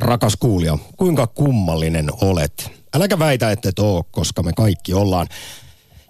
[0.00, 2.70] Rakas kuulija, kuinka kummallinen olet?
[2.94, 5.26] Äläkä väitä, että et oo, koska me kaikki ollaan.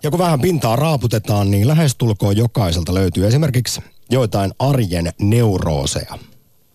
[0.02, 3.80] Ja kun vähän pintaa raaputetaan, niin lähestulkoon jokaiselta löytyy esimerkiksi
[4.10, 6.18] joitain arjen neurooseja.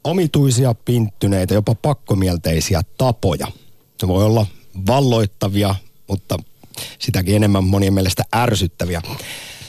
[0.03, 3.47] Omituisia, pinttyneitä, jopa pakkomielteisiä tapoja.
[3.99, 4.45] Se voi olla
[4.87, 5.75] valloittavia,
[6.07, 6.37] mutta
[6.99, 9.01] sitäkin enemmän monien mielestä ärsyttäviä.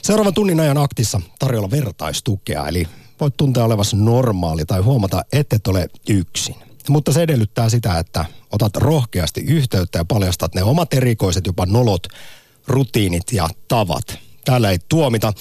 [0.02, 2.88] Seuraavan tunnin ajan aktissa tarjolla vertaistukea, eli
[3.20, 6.65] voit tuntea olevasi normaali tai huomata, että et ole yksin.
[6.88, 12.06] Mutta se edellyttää sitä, että otat rohkeasti yhteyttä ja paljastat ne omat erikoiset, jopa nolot,
[12.66, 14.18] rutiinit ja tavat.
[14.44, 15.32] Täällä ei tuomita,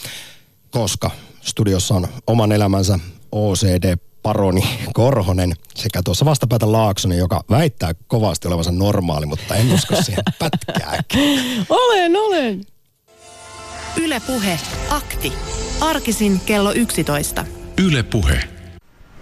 [0.69, 2.99] koska studiossa on oman elämänsä
[3.31, 4.63] OCD paroni
[4.93, 11.03] Korhonen sekä tuossa vastapäätä Laaksonen, joka väittää kovasti olevansa normaali, mutta en usko siihen pätkääkään.
[11.69, 12.65] Olen, olen.
[13.97, 14.59] Yle Puhe.
[14.89, 15.33] Akti.
[15.81, 17.45] Arkisin kello 11.
[17.77, 18.54] Yle Puhe.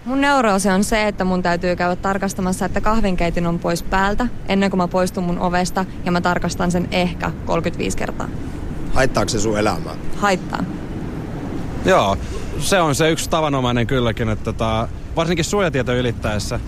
[0.04, 4.70] Mun neuroosi on se, että mun täytyy käydä tarkastamassa, että kahvinkeitin on pois päältä ennen
[4.70, 8.28] kuin mä poistun mun ovesta ja mä tarkastan sen ehkä 35 kertaa.
[8.94, 9.94] Haittaako se sun elämää?
[10.16, 10.64] Haittaa.
[11.84, 12.16] Joo,
[12.58, 16.60] se on se yksi tavanomainen kylläkin, että tota, varsinkin suojatieto ylittäessä,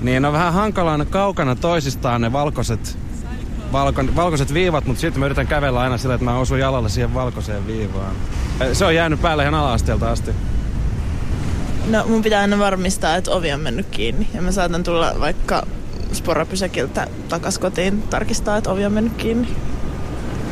[0.00, 2.98] niin on vähän hankalaan kaukana toisistaan ne valkoiset,
[3.72, 7.14] valko, valkoiset viivat, mutta sitten mä yritän kävellä aina sillä, että mä osun jalalla siihen
[7.14, 8.14] valkoiseen viivaan.
[8.72, 10.30] Se on jäänyt päälle ihan ala-asteelta asti.
[11.86, 14.28] No mun pitää aina varmistaa, että ovi on mennyt kiinni.
[14.34, 15.66] Ja mä saatan tulla vaikka
[16.12, 19.48] sporapysäkiltä takas kotiin tarkistaa, että ovi on mennyt kiinni.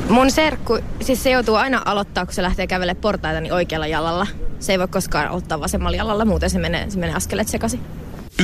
[0.09, 4.27] Mun serkku, siis se joutuu aina aloittaa, kun se lähtee kävelemään portaita niin oikealla jalalla.
[4.61, 7.81] Se ei voi koskaan ottaa vasemmalla jalalla, muuten se menee, se menee askelet sekaisin.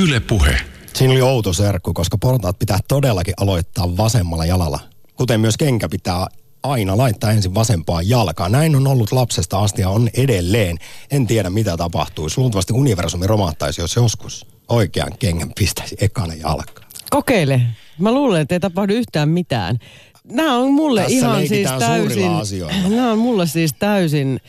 [0.02, 0.60] Yle Puhe.
[0.94, 4.80] Siinä oli outo serkku, koska portaat pitää todellakin aloittaa vasemmalla jalalla.
[5.16, 6.26] Kuten myös kenkä pitää
[6.64, 8.48] aina laittaa ensin vasempaa jalkaa.
[8.48, 10.78] Näin on ollut lapsesta asti ja on edelleen.
[11.10, 12.40] En tiedä mitä tapahtuisi.
[12.40, 16.88] Luultavasti universumi romahtaisi, jos joskus oikean kengän pistäisi ekana jalkaan.
[17.10, 17.60] Kokeile.
[17.98, 19.78] Mä luulen, että ei tapahdu yhtään mitään.
[20.24, 22.30] Nämä on mulle Tässä ihan siis täysin...
[22.96, 24.40] Nämä on mulle siis täysin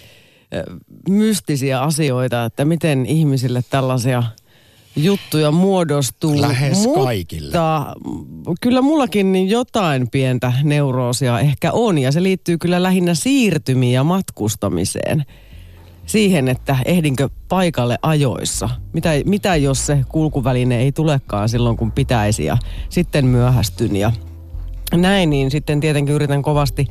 [1.09, 4.23] mystisiä asioita, että miten ihmisille tällaisia
[4.95, 6.41] juttuja muodostuu.
[6.41, 7.57] Lähes Mutta kaikille.
[8.61, 14.03] kyllä mullakin niin jotain pientä neuroosia ehkä on ja se liittyy kyllä lähinnä siirtymiin ja
[14.03, 15.25] matkustamiseen.
[16.06, 18.69] Siihen, että ehdinkö paikalle ajoissa.
[18.94, 22.57] Mitä, mitä jos se kulkuväline ei tulekaan silloin kun pitäisi ja
[22.89, 24.12] sitten myöhästyn ja
[24.94, 26.88] näin, niin sitten tietenkin yritän kovasti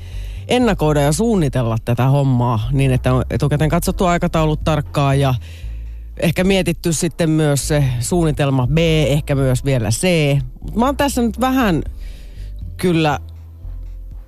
[0.48, 5.34] ennakoida ja suunnitella tätä hommaa niin, että on etukäteen katsottu aikataulut tarkkaan ja
[6.20, 10.06] ehkä mietitty sitten myös se suunnitelma B, ehkä myös vielä C.
[10.60, 11.82] Mut mä oon tässä nyt vähän
[12.76, 13.20] kyllä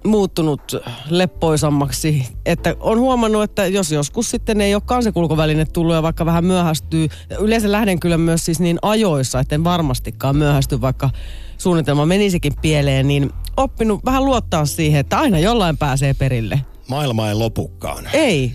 [0.04, 0.62] muuttunut
[1.10, 6.26] leppoisammaksi, että on huomannut, että jos joskus sitten ei olekaan se kulkuväline tullut ja vaikka
[6.26, 7.08] vähän myöhästyy,
[7.40, 11.10] yleensä lähden kyllä myös siis niin ajoissa, etten varmastikaan myöhästy, vaikka
[11.58, 16.60] suunnitelma menisikin pieleen, niin oppinut vähän luottaa siihen, että aina jollain pääsee perille.
[16.88, 18.04] Maailma ei lopukkaan.
[18.12, 18.52] Ei.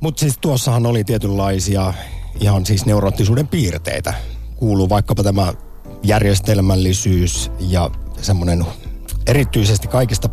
[0.00, 1.94] Mutta siis tuossahan oli tietynlaisia
[2.40, 4.14] ihan siis neuroottisuuden piirteitä.
[4.56, 5.52] Kuuluu vaikkapa tämä
[6.02, 7.90] järjestelmällisyys ja
[8.22, 8.64] semmoinen
[9.26, 10.28] erityisesti kaikista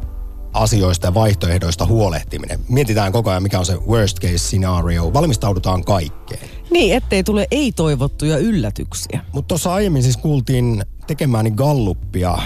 [0.53, 2.59] asioista ja vaihtoehdoista huolehtiminen.
[2.69, 5.13] Mietitään koko ajan, mikä on se worst case scenario.
[5.13, 6.49] Valmistaudutaan kaikkeen.
[6.71, 9.21] Niin, ettei tule ei-toivottuja yllätyksiä.
[9.31, 12.37] Mutta tuossa aiemmin siis kuultiin tekemääni galluppia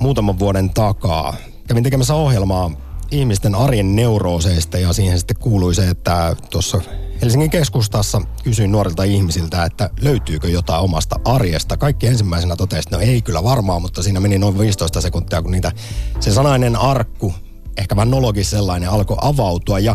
[0.00, 1.34] muutaman vuoden takaa.
[1.68, 2.70] Kävin tekemässä ohjelmaa
[3.10, 6.80] ihmisten arjen neurooseista ja siihen sitten kuului se, että tuossa
[7.22, 11.76] Helsingin keskustassa kysyin nuorilta ihmisiltä, että löytyykö jotain omasta arjesta.
[11.76, 15.50] Kaikki ensimmäisenä totesi, että no ei kyllä varmaan, mutta siinä meni noin 15 sekuntia, kun
[15.50, 15.72] niitä
[16.20, 17.34] se sanainen arkku,
[17.76, 19.78] ehkä vähän nologis sellainen, alkoi avautua.
[19.78, 19.94] Ja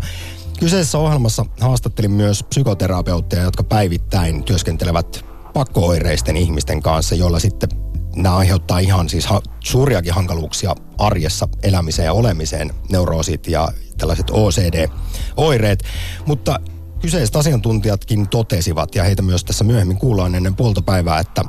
[0.59, 7.69] kyseisessä ohjelmassa haastattelin myös psykoterapeutteja, jotka päivittäin työskentelevät pakkooireisten ihmisten kanssa, joilla sitten
[8.16, 15.84] nämä aiheuttaa ihan siis ha- suuriakin hankaluuksia arjessa elämiseen ja olemiseen, neuroosit ja tällaiset OCD-oireet.
[16.25, 16.59] Mutta
[17.01, 21.43] kyseiset asiantuntijatkin totesivat, ja heitä myös tässä myöhemmin kuullaan ennen puolta päivää, että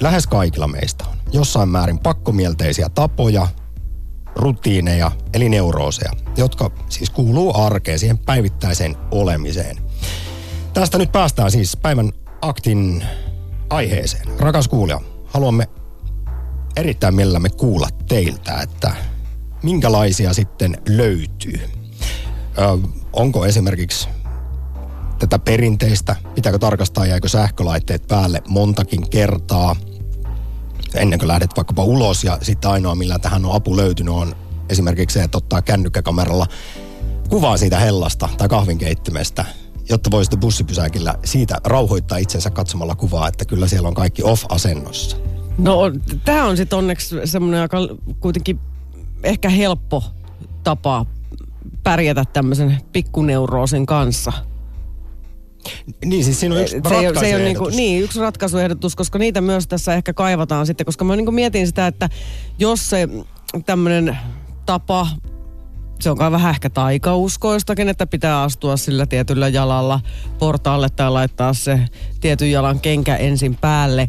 [0.00, 3.48] lähes kaikilla meistä on jossain määrin pakkomielteisiä tapoja,
[4.36, 9.76] rutiineja, eli neurooseja, jotka siis kuuluu arkeen, siihen päivittäiseen olemiseen.
[10.74, 13.04] Tästä nyt päästään siis päivän aktin
[13.70, 14.40] aiheeseen.
[14.40, 15.68] Rakas kuulija, haluamme
[16.76, 18.94] erittäin mielellämme kuulla teiltä, että
[19.62, 21.60] minkälaisia sitten löytyy.
[22.58, 24.08] Ö, onko esimerkiksi
[25.18, 29.76] tätä perinteistä, pitääkö tarkastaa, jäikö sähkölaitteet päälle montakin kertaa
[30.94, 34.34] ennen kuin lähdet vaikkapa ulos ja sitten ainoa millä tähän on apu löytynyt on
[34.68, 36.46] esimerkiksi se, että ottaa kännykkäkameralla
[37.28, 39.44] kuvaa siitä hellasta tai kahvinkeittimestä,
[39.88, 45.16] jotta voi sitten bussipysäkillä siitä rauhoittaa itsensä katsomalla kuvaa, että kyllä siellä on kaikki off-asennossa.
[45.58, 45.80] No
[46.24, 47.78] tämä on sitten onneksi semmoinen aika
[48.20, 48.58] kuitenkin
[49.22, 50.04] ehkä helppo
[50.64, 51.06] tapa
[51.82, 54.32] pärjätä tämmöisen pikkuneuroosin kanssa.
[56.04, 57.76] Niin, siis siinä on yksi se, ei, se ei ole niinku, ratkaisuehdotus.
[57.76, 61.86] niin, yksi ratkaisuehdotus, koska niitä myös tässä ehkä kaivataan sitten, koska mä niinku mietin sitä,
[61.86, 62.08] että
[62.58, 63.08] jos se
[63.66, 64.18] tämmöinen
[64.66, 65.06] tapa,
[66.00, 70.00] se on kai vähän ehkä taikauskoistakin, että pitää astua sillä tietyllä jalalla
[70.38, 71.80] portaalle tai laittaa se
[72.20, 74.08] tietyn jalan kenkä ensin päälle,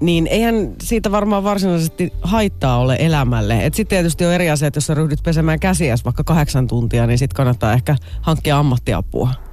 [0.00, 3.66] niin eihän siitä varmaan varsinaisesti haittaa ole elämälle.
[3.66, 7.06] Et sitten tietysti on eri asia, että jos sä ryhdyt pesemään käsiäsi vaikka kahdeksan tuntia,
[7.06, 9.47] niin sitten kannattaa ehkä hankkia ammattiapua.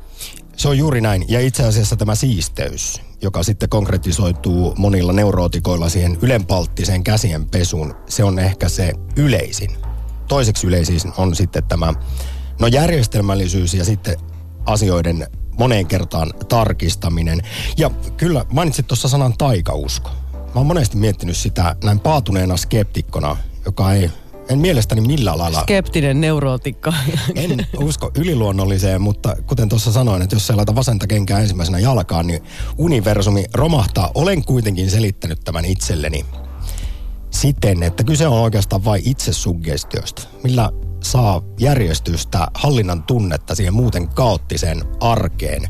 [0.57, 1.25] Se on juuri näin.
[1.27, 8.23] Ja itse asiassa tämä siisteys, joka sitten konkretisoituu monilla neurootikoilla siihen ylenpalttiseen käsien pesuun, se
[8.23, 9.77] on ehkä se yleisin.
[10.27, 11.93] Toiseksi yleisin on sitten tämä,
[12.59, 14.17] no järjestelmällisyys ja sitten
[14.65, 15.27] asioiden
[15.59, 17.41] moneen kertaan tarkistaminen.
[17.77, 20.09] Ja kyllä mainitsit tuossa sanan taikausko.
[20.33, 24.11] Mä oon monesti miettinyt sitä näin paatuneena skeptikkona, joka ei,
[24.49, 26.93] en mielestäni millään lailla Skeptinen neurootikka.
[27.35, 32.27] en usko yliluonnolliseen, mutta kuten tuossa sanoin, että jos sä laita vasenta kenkää ensimmäisenä jalkaan,
[32.27, 32.43] niin
[32.77, 34.11] universumi romahtaa.
[34.15, 36.25] Olen kuitenkin selittänyt tämän itselleni
[37.35, 40.71] siten, että kyse on oikeastaan vain itsesuggestiosta, millä
[41.03, 45.61] saa järjestystä, hallinnan tunnetta siihen muuten kaoottiseen arkeen.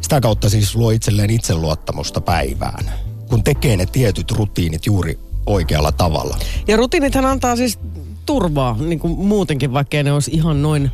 [0.00, 2.92] Sitä kautta siis luo itselleen itseluottamusta päivään,
[3.28, 6.38] kun tekee ne tietyt rutiinit juuri oikealla tavalla.
[6.68, 7.78] Ja rutiinithan antaa siis
[8.28, 10.90] turvaa niin kuin muutenkin, vaikkei ne olisi ihan noin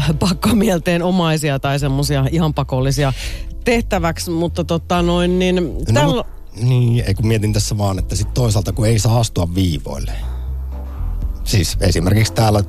[0.00, 3.12] äh, pakkomielteen omaisia tai semmoisia ihan pakollisia
[3.64, 5.56] tehtäväksi, mutta tota noin, niin
[5.92, 6.26] No, mut-
[6.62, 10.12] niin, ei kun mietin tässä vaan, että sit toisaalta kun ei saa astua viivoille.
[11.44, 12.62] Siis esimerkiksi täällä,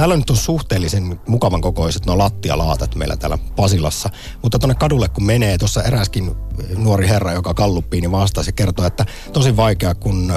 [0.00, 4.10] täällä nyt on suhteellisen mukavan kokoiset nuo lattialaatat meillä täällä Pasilassa.
[4.42, 6.34] Mutta tuonne kadulle kun menee, tuossa eräskin
[6.76, 10.32] nuori herra, joka kalluppiin, niin vastasi ja kertoi, että tosi vaikea, kun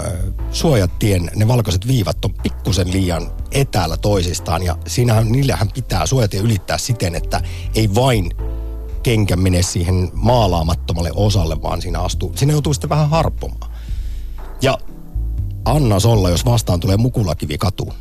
[0.52, 4.64] suojatien ne valkoiset viivat on pikkusen liian etäällä toisistaan.
[4.64, 7.42] Ja siinähän, niillähän pitää suojatie ylittää siten, että
[7.76, 8.32] ei vain
[9.04, 13.72] kenkä mene siihen maalaamattomalle osalle, vaan siinä astuu, siinä joutuu sitten vähän harppomaan.
[14.62, 14.78] Ja
[15.66, 17.94] annas olla, jos vastaan tulee mukulakivi katu.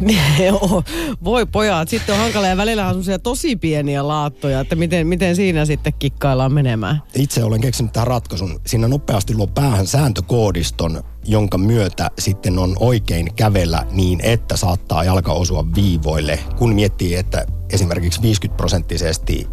[0.46, 0.82] Joo,
[1.24, 5.64] voi pojat, sitten on hankala ja välillä on tosi pieniä laattoja, että miten, miten siinä
[5.64, 7.02] sitten kikkaillaan menemään.
[7.14, 8.60] Itse olen keksinyt tähän ratkaisun.
[8.66, 15.32] Siinä nopeasti luo päähän sääntökoodiston, jonka myötä sitten on oikein kävellä niin, että saattaa jalka
[15.32, 19.46] osua viivoille, kun miettii, että esimerkiksi 50 prosenttisesti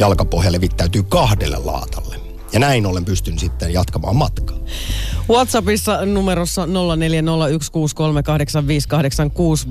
[0.00, 2.21] jalkapohja levittäytyy kahdelle laatalle.
[2.52, 4.56] Ja näin ollen pystyn sitten jatkamaan matkaa.
[5.30, 6.70] WhatsAppissa numerossa 0401638586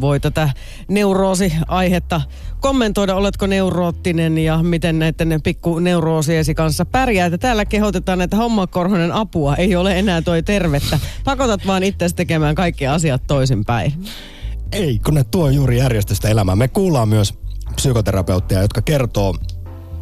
[0.02, 0.50] voi tätä
[0.88, 2.22] neuroosi-aihetta
[2.60, 3.16] kommentoida.
[3.16, 7.26] Oletko neuroottinen ja miten näiden pikku neuroosiesi kanssa pärjää.
[7.26, 11.00] Että täällä kehotetaan, että homma korhonen apua ei ole enää toi tervettä.
[11.24, 13.94] Pakotat vaan itse tekemään kaikki asiat toisinpäin.
[14.72, 16.58] Ei, kun ne tuo juuri järjestystä elämään.
[16.58, 17.34] Me kuullaan myös
[17.76, 19.36] psykoterapeutteja, jotka kertoo,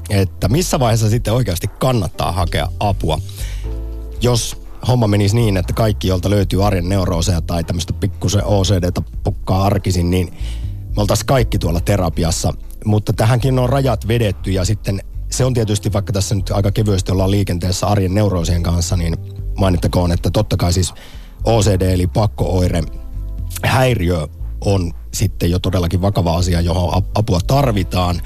[0.09, 3.19] että missä vaiheessa sitten oikeasti kannattaa hakea apua.
[4.21, 9.63] Jos homma menisi niin, että kaikki, jolta löytyy arjen neurooseja tai tämmöistä pikkusen OCDtä pukkaa
[9.63, 10.33] arkisin, niin
[10.95, 12.53] me oltaisiin kaikki tuolla terapiassa.
[12.85, 15.01] Mutta tähänkin on rajat vedetty ja sitten
[15.31, 19.15] se on tietysti, vaikka tässä nyt aika kevyesti ollaan liikenteessä arjen neuroosien kanssa, niin
[19.57, 20.94] mainittakoon, että totta kai siis
[21.44, 22.83] OCD eli pakkooire
[23.63, 24.28] häiriö
[24.66, 28.21] on sitten jo todellakin vakava asia, johon ap- apua tarvitaan.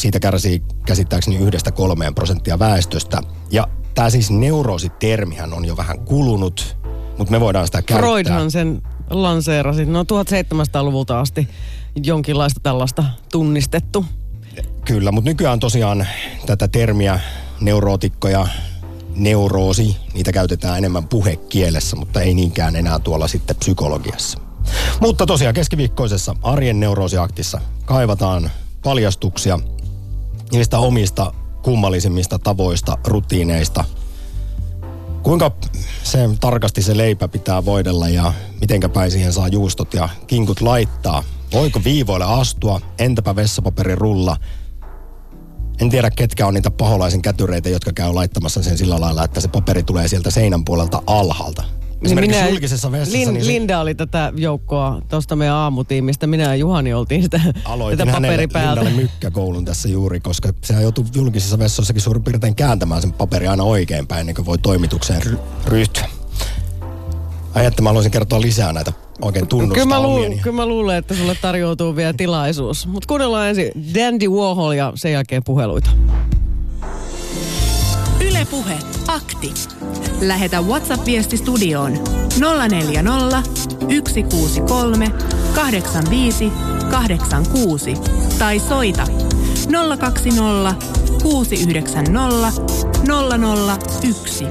[0.00, 3.20] Siitä kärsii käsittääkseni yhdestä kolmeen prosenttia väestöstä.
[3.50, 6.76] Ja tämä siis neuroositermihän on jo vähän kulunut,
[7.18, 7.98] mutta me voidaan sitä käyttää.
[7.98, 9.84] Freudhan sen lanseerasi.
[9.84, 11.48] No 1700-luvulta asti
[12.04, 14.04] jonkinlaista tällaista tunnistettu.
[14.84, 16.06] Kyllä, mutta nykyään tosiaan
[16.46, 17.20] tätä termiä
[17.60, 18.46] neurootikkoja,
[19.14, 24.38] neuroosi, niitä käytetään enemmän puhekielessä, mutta ei niinkään enää tuolla sitten psykologiassa.
[25.00, 28.50] Mutta tosiaan keskiviikkoisessa arjen neuroosiaktissa kaivataan
[28.84, 29.58] paljastuksia
[30.52, 33.84] niistä omista kummallisimmista tavoista, rutiineista.
[35.22, 35.50] Kuinka
[36.02, 41.22] se tarkasti se leipä pitää voidella ja mitenkä päin siihen saa juustot ja kinkut laittaa.
[41.52, 42.80] Voiko viivoille astua?
[42.98, 44.36] Entäpä vessapaperin rulla?
[45.80, 49.48] En tiedä, ketkä on niitä paholaisen kätyreitä, jotka käy laittamassa sen sillä lailla, että se
[49.48, 51.79] paperi tulee sieltä seinän puolelta alhaalta.
[52.02, 53.18] Esimerkiksi julkisessa vessassa.
[53.18, 56.26] Lin, niin se- Linda oli tätä joukkoa tuosta meidän aamutiimistä.
[56.26, 58.84] Minä ja Juhani oltiin sitä, Aloitin tätä hänelle paperipäältä.
[58.84, 63.62] Lindalle mykkäkoulun tässä juuri, koska sehän joutuu julkisissa vessoissakin suurin piirtein kääntämään sen paperi aina
[63.62, 66.08] oikeinpäin, ennen kuin voi toimitukseen ry- ryhtyä.
[67.54, 68.92] Ai että mä haluaisin kertoa lisää näitä
[69.22, 72.86] oikein tunnustaa Kyllä mä, luul, kyllä mä luulen, että sulle tarjoutuu vielä tilaisuus.
[72.86, 75.90] Mutta kuunnellaan ensin Dandy Warhol ja sen jälkeen puheluita.
[78.20, 79.54] Yle Ylepuhe akti.
[80.20, 81.92] Lähetä WhatsApp-viesti studioon
[82.68, 83.42] 040
[83.80, 85.12] 163
[85.54, 86.52] 85
[86.90, 87.94] 86
[88.38, 89.06] tai soita
[89.98, 90.74] 020
[91.22, 92.52] 690
[94.02, 94.44] 001.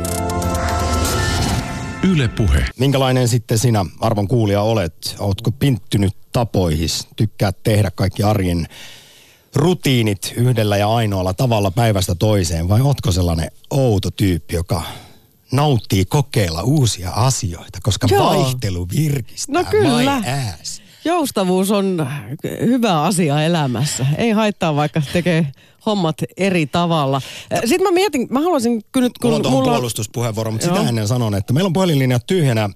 [2.12, 2.66] Yle Puhe.
[2.80, 5.16] Minkälainen sitten sinä, arvon kuulija, olet?
[5.20, 7.08] Ootko pinttynyt tapoihis?
[7.16, 8.68] Tykkäät tehdä kaikki arjen
[9.56, 12.70] rutiinit yhdellä ja ainoalla tavalla päivästä toiseen?
[12.70, 14.82] Vai ootko sellainen outo tyyppi, joka
[15.52, 18.26] nauttii kokeilla uusia asioita, koska Joo.
[18.26, 20.22] vaihtelu virkistää No kyllä.
[21.06, 22.08] Joustavuus on
[22.66, 24.06] hyvä asia elämässä.
[24.18, 25.48] Ei haittaa, vaikka tekee
[25.86, 27.22] hommat eri tavalla.
[27.60, 30.76] Sitten mä mietin, mä haluaisin kyllä nyt, kun Mulla on mulla puolustuspuheenvuoro, mutta Joo.
[30.76, 32.70] sitä ennen sanon, että meillä on puhelinlinjat tyhjänä,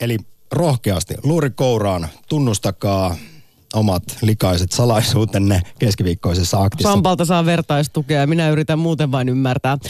[0.00, 0.18] eli
[0.52, 3.16] rohkeasti, luuri kouraan, tunnustakaa
[3.74, 6.92] omat likaiset salaisuutenne keskiviikkoisessa aktissa.
[6.92, 9.72] Sampalta saa vertaistukea ja minä yritän muuten vain ymmärtää.
[9.72, 9.80] Äh,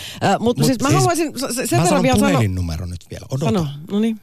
[0.41, 1.33] mutta Mut siis mä siis- haluaisin
[1.69, 2.31] sen Mä sanon vielä sanoa.
[2.33, 3.45] puhelinnumero nyt vielä, odota.
[3.53, 4.21] Sano, no niin.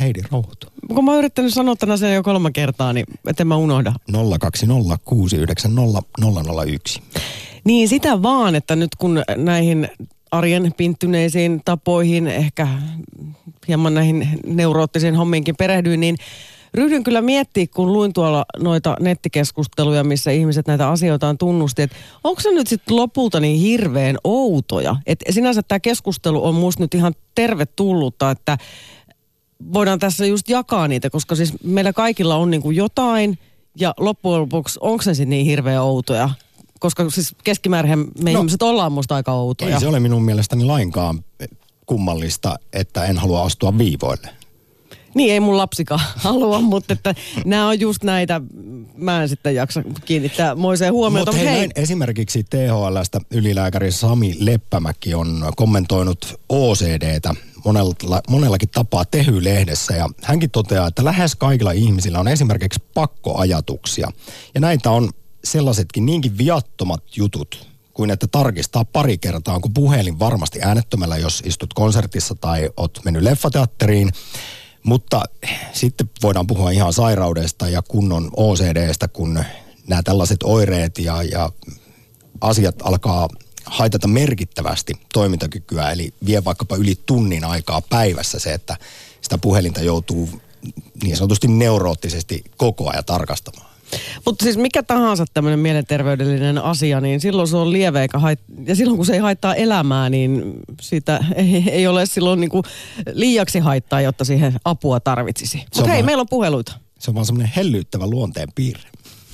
[0.00, 0.66] Heidi, rauhoitu.
[0.94, 3.92] Kun mä oon yrittänyt sanoa tänä sen jo kolme kertaa, niin etten mä unohda.
[4.40, 6.02] 020 690
[6.66, 7.02] 001.
[7.64, 9.88] Niin sitä vaan, että nyt kun näihin
[10.30, 12.68] arjen pinttyneisiin tapoihin, ehkä
[13.68, 16.16] hieman näihin neuroottisiin hommiinkin perehdyin, niin
[16.74, 22.40] ryhdyn kyllä miettimään, kun luin tuolla noita nettikeskusteluja, missä ihmiset näitä asioitaan tunnusti, että onko
[22.40, 24.96] se nyt sitten lopulta niin hirveän outoja?
[25.06, 28.58] Että sinänsä tämä keskustelu on musta nyt ihan tervetullutta, että
[29.72, 33.38] voidaan tässä just jakaa niitä, koska siis meillä kaikilla on niin kuin jotain
[33.80, 36.30] ja loppujen lopuksi onko se niin hirveän outoja?
[36.80, 38.38] Koska siis keskimäärin me no.
[38.38, 39.74] ihmiset ollaan musta aika outoja.
[39.74, 41.24] Ei se ole minun mielestäni lainkaan
[41.86, 44.41] kummallista, että en halua astua viivoille.
[45.14, 47.14] Niin ei mun lapsikaan halua, mutta että
[47.44, 48.40] nämä on just näitä,
[48.96, 51.32] mä en sitten jaksa kiinnittää moiseen huomiota.
[51.32, 59.96] Mutta hei, hei, esimerkiksi THLstä ylilääkäri Sami Leppämäki on kommentoinut OCDtä monella, monellakin tapaa Tehy-lehdessä
[59.96, 64.10] ja hänkin toteaa, että lähes kaikilla ihmisillä on esimerkiksi pakkoajatuksia.
[64.54, 65.10] Ja näitä on
[65.44, 71.74] sellaisetkin niinkin viattomat jutut, kuin että tarkistaa pari kertaa, onko puhelin varmasti äänettömällä, jos istut
[71.74, 74.10] konsertissa tai oot mennyt leffateatteriin.
[74.82, 75.22] Mutta
[75.72, 79.44] sitten voidaan puhua ihan sairaudesta ja kunnon OCDstä, kun
[79.86, 81.50] nämä tällaiset oireet ja, ja
[82.40, 83.28] asiat alkaa
[83.64, 88.76] haitata merkittävästi toimintakykyä, eli vie vaikkapa yli tunnin aikaa päivässä se, että
[89.20, 90.28] sitä puhelinta joutuu
[91.02, 93.71] niin sanotusti neuroottisesti koko ajan tarkastamaan.
[94.26, 98.76] Mutta siis mikä tahansa tämmöinen mielenterveydellinen asia, niin silloin se on lieve eikä hait- ja
[98.76, 100.42] silloin kun se ei haittaa elämää, niin
[100.80, 102.62] siitä ei, ei ole silloin niinku
[103.12, 105.64] liiaksi haittaa, jotta siihen apua tarvitsisi.
[105.76, 106.72] Mutta hei, vaan- meillä on puheluita.
[106.98, 108.88] Se on vaan semmoinen hellyyttävä luonteen piirre.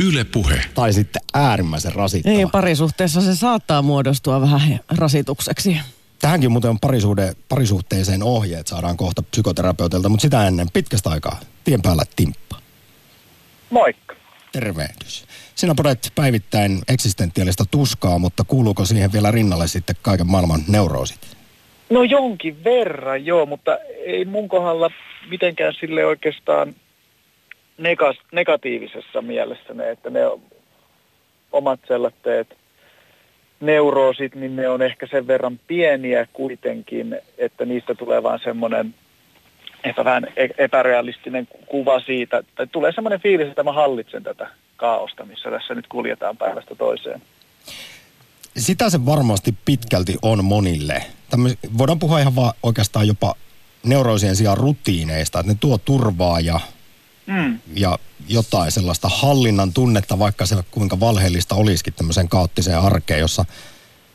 [0.05, 0.61] Yle Puhe.
[0.75, 2.35] Tai sitten äärimmäisen rasittava.
[2.35, 5.77] Ei, parisuhteessa se saattaa muodostua vähän rasitukseksi.
[6.19, 11.83] Tähänkin muuten on parisuhde, parisuhteeseen ohjeet, saadaan kohta psykoterapeutilta, mutta sitä ennen pitkästä aikaa tien
[11.83, 12.57] päällä timppa.
[13.71, 14.15] Moikka.
[14.53, 15.27] Tervehdys.
[15.55, 21.37] Sinä podet päivittäin eksistentiaalista tuskaa, mutta kuuluuko siihen vielä rinnalle sitten kaiken maailman neuroosit?
[21.91, 24.91] No jonkin verran, joo, mutta ei mun kohdalla
[25.31, 26.75] mitenkään sille oikeastaan
[27.79, 30.21] negas, negatiivisessa mielessä ne, että ne
[31.53, 32.59] omat sellaiset
[33.61, 38.95] neuroosit, niin ne on ehkä sen verran pieniä kuitenkin, että niistä tulee vaan semmoinen
[39.85, 45.25] ehkä vähän e- epärealistinen kuva siitä, tai tulee semmoinen fiilis, että mä hallitsen tätä kaaosta,
[45.25, 47.23] missä tässä nyt kuljetaan päivästä toiseen.
[48.57, 51.03] Sitä se varmasti pitkälti on monille.
[51.31, 53.35] Tämmöis, voidaan puhua ihan vaan oikeastaan jopa
[53.83, 56.61] neuroisien sijaan rutiineista, että ne tuo turvaa ja,
[57.27, 57.59] Mm.
[57.75, 63.45] ja jotain sellaista hallinnan tunnetta, vaikka se kuinka valheellista olisikin tämmöiseen kaoottiseen arkeen, jossa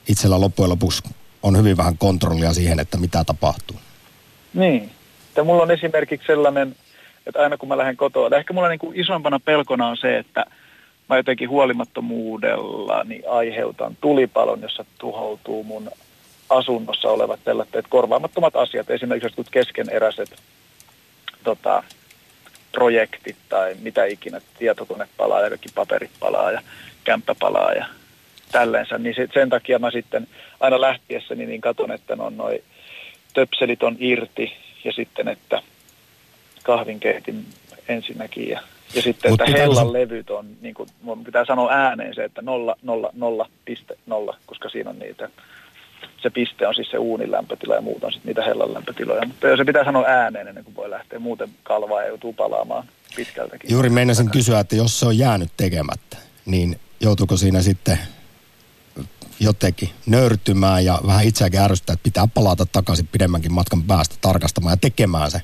[0.07, 1.03] itsellä loppujen lopuksi
[1.43, 3.77] on hyvin vähän kontrollia siihen, että mitä tapahtuu.
[4.53, 4.91] Niin.
[5.35, 6.75] Ja mulla on esimerkiksi sellainen,
[7.27, 10.17] että aina kun mä lähden kotoa, tai ehkä mulla niin kuin isompana pelkona on se,
[10.17, 10.45] että
[11.09, 15.89] mä jotenkin huolimattomuudella niin aiheutan tulipalon, jossa tuhoutuu mun
[16.49, 20.29] asunnossa olevat sellaiset korvaamattomat asiat, esimerkiksi jotkut keskeneräiset
[21.43, 21.83] tota,
[22.71, 26.61] projektit tai mitä ikinä, tietokone palaa ja kaikki paperit palaa ja
[27.03, 27.85] kämppä palaa ja
[28.51, 30.27] tälleensä, niin sit, sen takia mä sitten
[30.59, 32.63] aina lähtiessäni niin katon, että on noin
[33.33, 35.61] töpselit on irti ja sitten, että
[36.63, 37.45] kahvinkeitin
[37.87, 38.61] ensinnäkin ja,
[38.95, 42.23] ja sitten, Mut että hellan se- levyt on, niin kuin, mun pitää sanoa ääneen se,
[42.23, 45.29] että nolla, nolla, nolla, piste, nolla, koska siinä on niitä,
[46.21, 49.57] se piste on siis se uunin lämpötila ja muut on sitten niitä hellan lämpötiloja, mutta
[49.57, 53.71] se pitää sanoa ääneen ennen kuin voi lähteä, muuten kalvaa ja joutuu palaamaan pitkältäkin.
[53.71, 57.99] Juuri meinasin kysyä, että jos se on jäänyt tekemättä, niin joutuuko siinä sitten
[59.39, 64.77] jotenkin nöyrtymään ja vähän itseäkin ärsyttää, että pitää palata takaisin pidemmänkin matkan päästä tarkastamaan ja
[64.77, 65.41] tekemään se.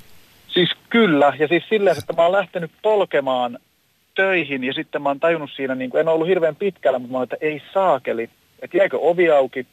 [0.47, 3.59] Siis kyllä, ja siis silleen, että mä oon lähtenyt polkemaan
[4.15, 7.17] töihin ja sitten mä oon tajunnut siinä, niin kuin, en ollut hirveän pitkällä, mutta mä
[7.17, 8.29] oon, että ei saakeli,
[8.61, 9.67] että jäikö ovi auki,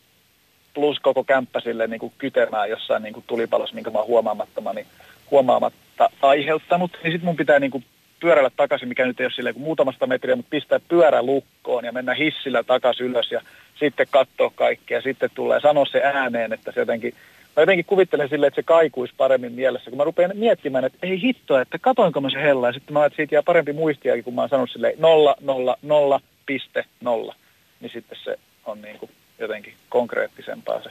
[0.75, 4.87] plus koko kämppä sille niin kuin kytemään jossain niin kuin tulipalossa, minkä mä oon huomaamattomani,
[5.31, 7.85] huomaamatta aiheuttanut, niin sitten mun pitää niin kuin
[8.27, 12.15] pyörällä takaisin, mikä nyt ei ole kuin muutamasta metriä, mutta pistää pyörä lukkoon ja mennä
[12.15, 13.41] hissillä takaisin ylös ja
[13.79, 15.03] sitten katsoa kaikkea.
[15.03, 17.15] Sitten tulee sanoa se ääneen, että se jotenkin,
[17.57, 21.23] mä jotenkin kuvittelen silleen, että se kaikuisi paremmin mielessä, kun mä rupean miettimään, että ei
[21.23, 22.67] hittoa, että katoinko mä se hella.
[22.67, 25.77] Ja sitten mä että siitä jää parempi muistiakin, kun mä oon sanonut silleen nolla, nolla,
[25.83, 27.35] nolla, piste, nolla.
[27.81, 30.91] Niin sitten se on niin kuin jotenkin konkreettisempaa se,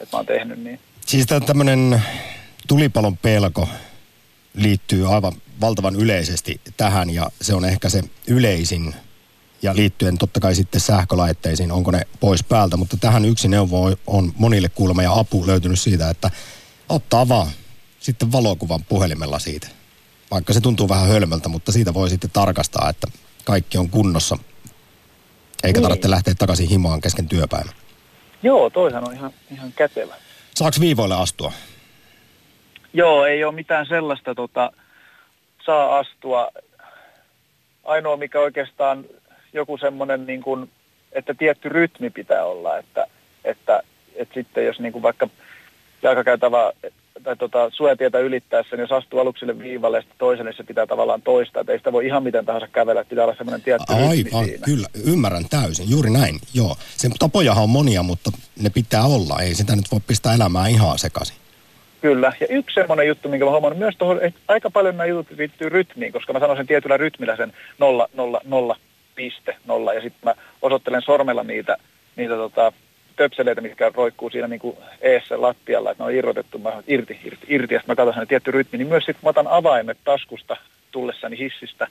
[0.00, 0.78] että mä oon tehnyt niin.
[1.00, 2.02] Siis tämmöinen
[2.68, 3.68] tulipalon pelko
[4.54, 8.94] liittyy aivan valtavan yleisesti tähän ja se on ehkä se yleisin
[9.62, 14.32] ja liittyen totta kai sitten sähkölaitteisiin, onko ne pois päältä, mutta tähän yksi neuvo on
[14.36, 16.30] monille kuulemma ja apu löytynyt siitä, että
[16.88, 17.50] ottaa vaan
[18.00, 19.68] sitten valokuvan puhelimella siitä.
[20.30, 23.06] Vaikka se tuntuu vähän hölmöltä, mutta siitä voi sitten tarkastaa, että
[23.44, 24.38] kaikki on kunnossa,
[25.62, 25.82] eikä niin.
[25.82, 27.74] tarvitse lähteä takaisin himaan kesken työpäivän.
[28.42, 30.14] Joo, toihan on ihan, ihan kätevä.
[30.54, 31.52] Saako viivoille astua?
[32.92, 34.72] Joo, ei ole mitään sellaista, tota,
[35.66, 36.50] saa astua.
[37.84, 39.04] Ainoa, mikä oikeastaan
[39.52, 40.70] joku semmoinen, niin kuin,
[41.12, 43.06] että tietty rytmi pitää olla, että,
[43.44, 43.82] että,
[44.14, 45.28] että sitten jos niin kuin vaikka
[46.02, 46.72] jalkakäytävä
[47.22, 51.22] tai tota, suojatietä ylittäessä, niin jos astuu aluksille viivalle ja toiselle, niin se pitää tavallaan
[51.22, 51.60] toistaa.
[51.60, 54.64] Että ei sitä voi ihan miten tahansa kävellä, että pitää olla semmoinen tietty Aivan, siinä.
[54.64, 56.76] kyllä, ymmärrän täysin, juuri näin, joo.
[56.96, 58.30] Sen tapojahan on monia, mutta
[58.60, 61.43] ne pitää olla, ei sitä nyt voi pistää elämään ihan sekaisin.
[62.04, 65.38] Kyllä, ja yksi semmoinen juttu, minkä mä huomannut myös tuohon, että aika paljon nämä jutut
[65.38, 68.76] liittyy rytmiin, koska mä sanon sen tietyllä rytmillä sen nolla, nolla, nolla,
[69.14, 71.76] piste, nolla, ja sitten mä osoittelen sormella niitä,
[72.16, 72.72] niitä tota,
[73.16, 77.46] töpseleitä, mitkä roikkuu siinä niin kuin eessä lattialla, että ne on irrotettu, mä irti, irti,
[77.48, 80.56] irti, ja sitten mä katson sen tietty rytmi, niin myös sitten mä otan avaimet taskusta
[80.92, 81.86] tullessani hissistä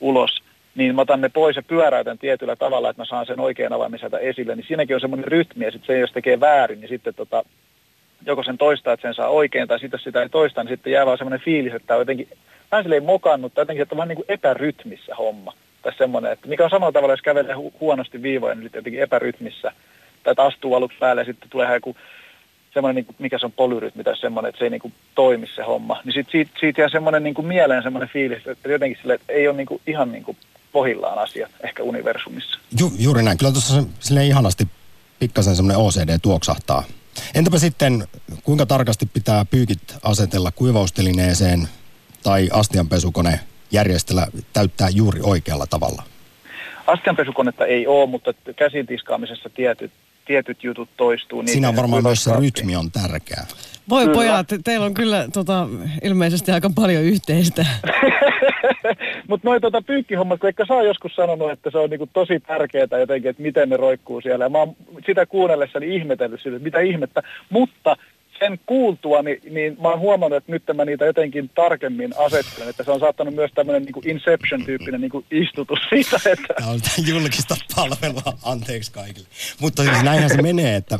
[0.00, 0.42] ulos,
[0.74, 3.98] niin mä otan ne pois ja pyöräytän tietyllä tavalla, että mä saan sen oikean avaimen
[3.98, 7.14] sieltä esille, niin siinäkin on semmoinen rytmi, ja sitten se, jos tekee väärin, niin sitten
[7.14, 7.44] tota,
[8.26, 11.06] joko sen toistaa, että sen saa oikein, tai sitten sitä ei toista, niin sitten jää
[11.06, 12.28] vaan semmoinen fiilis, että on jotenkin
[12.72, 15.52] vähän silleen mokannut, tai jotenkin, että on vähän niin kuin epärytmissä homma.
[15.82, 19.72] Tai semmoinen, että mikä on samalla tavalla, jos kävelee hu- huonosti viivoja, niin jotenkin epärytmissä,
[20.22, 21.96] tai että astuu aluksi päälle ja sitten tulee joku
[22.74, 25.46] semmoinen, niin kuin, mikä se on polyrytmi tai semmoinen, että se ei niin kuin, toimi
[25.46, 26.00] se homma.
[26.04, 29.32] Niin sitten siitä, siitä jää semmoinen niin kuin mieleen semmoinen fiilis, että jotenkin sille, että
[29.32, 30.36] ei ole niin kuin, ihan niin kuin
[30.72, 32.58] pohillaan asia ehkä universumissa.
[32.80, 33.38] Ju, juuri näin.
[33.38, 34.68] Kyllä tuossa silleen ihanasti
[35.18, 36.84] pikkasen semmoinen OCD tuoksahtaa
[37.34, 38.08] Entäpä sitten,
[38.44, 41.68] kuinka tarkasti pitää pyykit asetella kuivaustelineeseen
[42.22, 46.02] tai astianpesukone järjestellä täyttää juuri oikealla tavalla?
[46.86, 49.92] Astianpesukonetta ei ole, mutta käsintiskaamisessa tietyt,
[50.24, 51.42] tietyt jutut toistuu.
[51.46, 53.46] Siinä on varmaan myös se rytmi on tärkeä.
[53.88, 54.14] Voi kyllä.
[54.14, 55.68] pojat, teillä on kyllä tota,
[56.02, 57.66] ilmeisesti aika paljon yhteistä.
[59.28, 62.98] Mutta noin tota pyykkihommat, kun ehkä sä joskus sanonut, että se on niinku tosi tärkeää
[63.00, 64.44] jotenkin, että miten ne roikkuu siellä.
[64.44, 67.22] Ja mä oon sitä kuunnellessani ihmetellyt sitä, että mitä ihmettä.
[67.50, 67.96] Mutta
[68.40, 72.84] sen kuultua, niin, niin mä oon huomannut, että nyt mä niitä jotenkin tarkemmin asettelen, että
[72.84, 76.54] se on saattanut myös tämmöinen niin Inception-tyyppinen niin istutus siitä, että...
[76.54, 79.28] Tämä on julkista palvelua, anteeksi kaikille.
[79.60, 80.98] Mutta siis näinhän se menee, että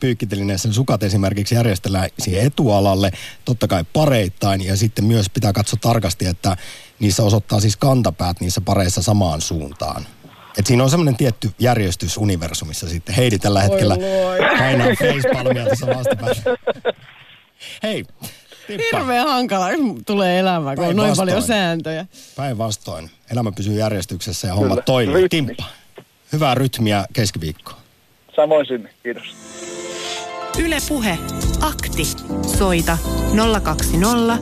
[0.00, 3.10] pyykkitelineessä sukat esimerkiksi järjestellään siihen etualalle,
[3.44, 6.56] totta kai pareittain, ja sitten myös pitää katsoa tarkasti, että
[7.00, 10.06] niissä osoittaa siis kantapäät niissä pareissa samaan suuntaan.
[10.58, 13.14] Et siinä on semmoinen tietty järjestys universumissa sitten.
[13.14, 13.96] Heidi tällä hetkellä
[14.58, 16.56] painaa facepalmia tässä vastapäässä.
[17.82, 18.04] Hei,
[18.66, 18.98] Tippa.
[18.98, 19.66] Hirveän hankala
[20.06, 22.06] tulee elämä, kun on noin paljon sääntöjä.
[22.36, 23.10] Päinvastoin.
[23.32, 24.82] Elämä pysyy järjestyksessä ja homma Kyllä.
[24.82, 25.28] toimii.
[25.28, 25.64] Timppa,
[26.32, 27.76] hyvää rytmiä keskiviikkoa.
[28.36, 29.24] Samoin sinne, kiitos.
[30.58, 31.18] Yle Puhe,
[31.60, 32.04] akti.
[32.58, 32.98] Soita
[33.62, 34.38] 020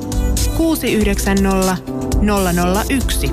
[0.56, 1.76] 690
[2.90, 3.30] 001.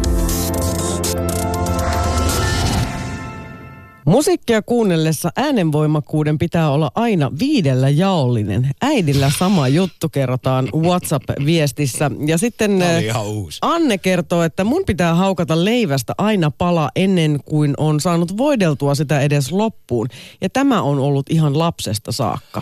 [4.06, 8.72] Musiikkia kuunnellessa äänenvoimakkuuden pitää olla aina viidellä jaollinen.
[8.82, 12.12] Äidillä sama juttu kerrotaan WhatsApp-viestissä.
[12.26, 12.80] Ja sitten
[13.62, 19.22] Anne kertoo, että mun pitää haukata leivästä aina pala ennen kuin on saanut voideltua sitä
[19.22, 20.08] edes loppuun.
[20.42, 22.62] Ja tämä on ollut ihan lapsesta saakka.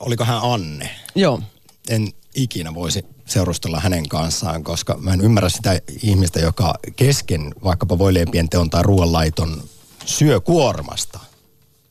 [0.00, 0.90] Oliko hän Anne?
[1.14, 1.40] Joo.
[1.88, 7.98] En ikinä voisi seurustella hänen kanssaan, koska mä en ymmärrä sitä ihmistä, joka kesken vaikkapa
[7.98, 9.62] voileipien teon tai ruoanlaiton
[10.04, 11.20] syö kuormasta.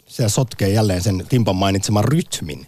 [0.07, 2.67] Se sotkee jälleen sen Timpan mainitseman rytmin.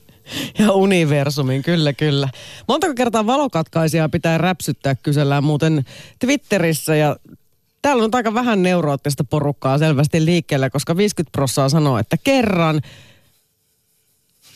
[0.59, 2.29] Ja universumin, kyllä, kyllä.
[2.67, 5.85] Montako kertaa valokatkaisia pitää räpsyttää, kysellään muuten
[6.19, 7.15] Twitterissä ja
[7.81, 12.81] täällä on aika vähän neuroottista porukkaa selvästi liikkeellä, koska 50 prossaa sanoo, että kerran.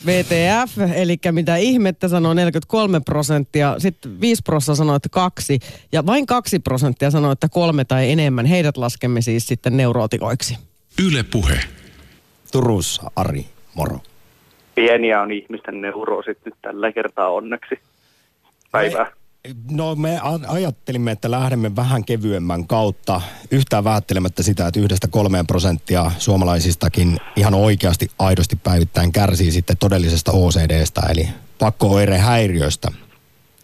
[0.06, 5.58] VTF, eli mitä ihmettä sanoo 43 prosenttia, sitten 5 prosenttia sanoo, että kaksi,
[5.92, 8.46] ja vain 2 prosenttia sanoo, että kolme tai enemmän.
[8.46, 10.58] Heidät laskemme siis sitten neurootikoiksi.
[11.06, 11.60] Yle Puhe.
[12.52, 13.98] Turussa Ari, moro.
[14.74, 17.78] Pieniä on ihmisten neuroosit nyt tällä kertaa onneksi.
[18.72, 19.12] Päivää.
[19.70, 26.10] No me ajattelimme, että lähdemme vähän kevyemmän kautta, yhtään vähättelemättä sitä, että yhdestä kolmeen prosenttia
[26.18, 32.88] suomalaisistakin ihan oikeasti aidosti päivittäin kärsii sitten todellisesta OCDstä, eli pakko-oirehäiriöstä.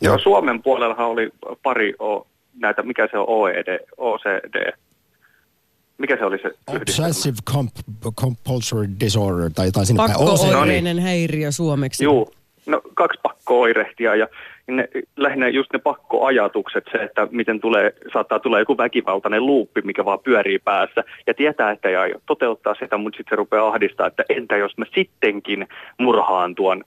[0.00, 1.30] Joo, Suomen puolellahan oli
[1.62, 2.26] pari o,
[2.58, 4.72] näitä, mikä se on OED, OCD.
[5.98, 6.50] Mikä se oli se?
[6.66, 10.02] Obsessive comp- compulsory disorder tai jotain sinne.
[10.02, 12.04] Pakko-oireinen häiriö suomeksi.
[12.04, 12.30] Juu,
[12.66, 14.28] no kaksi pakko-oirehtia ja
[14.66, 20.04] ne, lähinnä just ne pakkoajatukset, se, että miten tulee, saattaa tulla joku väkivaltainen luuppi, mikä
[20.04, 24.06] vaan pyörii päässä ja tietää, että ei aio toteuttaa sitä, mutta sitten se rupeaa ahdistaa,
[24.06, 25.66] että entä jos mä sittenkin
[25.98, 26.84] murhaan tuon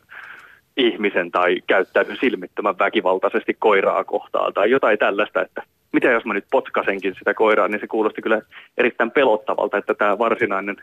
[0.77, 6.45] ihmisen tai käyttäydyn silmittömän väkivaltaisesti koiraa kohtaan tai jotain tällaista, että mitä jos mä nyt
[6.51, 8.41] potkasenkin sitä koiraa, niin se kuulosti kyllä
[8.77, 10.77] erittäin pelottavalta, että tämä varsinainen,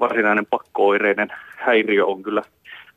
[0.00, 2.42] varsinainen pakkooireinen häiriö on kyllä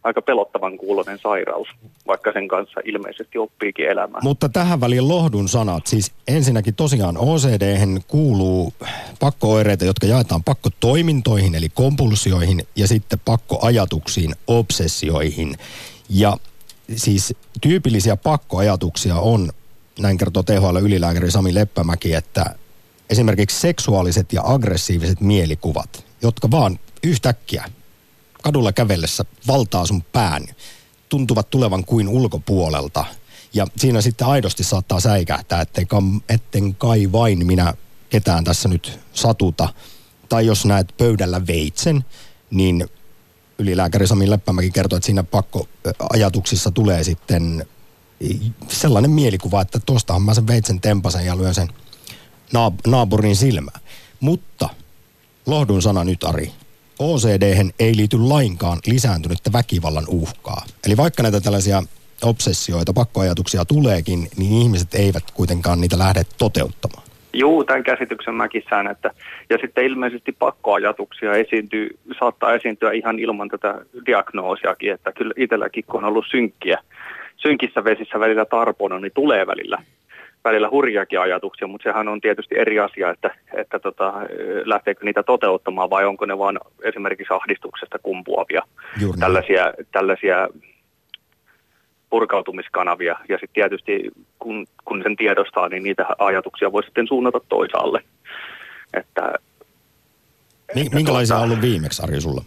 [0.03, 1.67] aika pelottavan kuulonen sairaus,
[2.07, 4.23] vaikka sen kanssa ilmeisesti oppiikin elämään.
[4.23, 5.87] Mutta tähän väliin lohdun sanat.
[5.87, 8.73] Siis ensinnäkin tosiaan ocd kuuluu
[9.19, 15.55] pakkooireita, jotka jaetaan pakkotoimintoihin eli kompulsioihin ja sitten pakkoajatuksiin, obsessioihin.
[16.09, 16.37] Ja
[16.95, 19.49] siis tyypillisiä pakkoajatuksia on,
[19.99, 22.55] näin kertoo THL ylilääkäri Sami Leppämäki, että
[23.09, 27.65] esimerkiksi seksuaaliset ja aggressiiviset mielikuvat, jotka vaan yhtäkkiä
[28.43, 30.45] kadulla kävellessä valtaa sun pään,
[31.09, 33.05] tuntuvat tulevan kuin ulkopuolelta.
[33.53, 37.73] Ja siinä sitten aidosti saattaa säikähtää, ettei kam, etten kai vain minä
[38.09, 39.69] ketään tässä nyt satuta.
[40.29, 42.05] Tai jos näet pöydällä veitsen,
[42.51, 42.89] niin
[43.59, 47.65] ylilääkäri Sami Leppämäki kertoo, että siinä pakkoajatuksissa tulee sitten
[48.67, 51.67] sellainen mielikuva, että tuostahan mä sen veitsen tempasen ja lyön sen
[52.53, 53.81] naap- naapurin silmään.
[54.19, 54.69] Mutta
[55.45, 56.51] lohdun sana nyt Ari,
[56.99, 60.65] ocd ei liity lainkaan lisääntynyttä väkivallan uhkaa.
[60.85, 61.83] Eli vaikka näitä tällaisia
[62.23, 67.03] obsessioita, pakkoajatuksia tuleekin, niin ihmiset eivät kuitenkaan niitä lähde toteuttamaan.
[67.33, 69.11] Juu, tämän käsityksen mäkin sään, että
[69.49, 76.03] ja sitten ilmeisesti pakkoajatuksia esiintyy, saattaa esiintyä ihan ilman tätä diagnoosiakin, että kyllä itselläkin kun
[76.03, 76.79] on ollut synkkiä,
[77.37, 79.77] synkissä vesissä välillä tarpona, niin tulee välillä
[80.43, 84.13] välillä hurjakin ajatuksia, mutta sehän on tietysti eri asia, että, että tota,
[84.65, 88.61] lähteekö niitä toteuttamaan vai onko ne vaan esimerkiksi ahdistuksesta kumpuavia
[89.01, 90.47] Juuri tällaisia, tällaisia
[92.09, 93.15] purkautumiskanavia.
[93.29, 98.03] Ja sitten tietysti kun, kun sen tiedostaa, niin niitä ajatuksia voi sitten suunnata toisaalle.
[98.93, 99.33] Että,
[100.75, 102.43] Mi- minkälaisia on ollut viimeksi, Ari, sulla?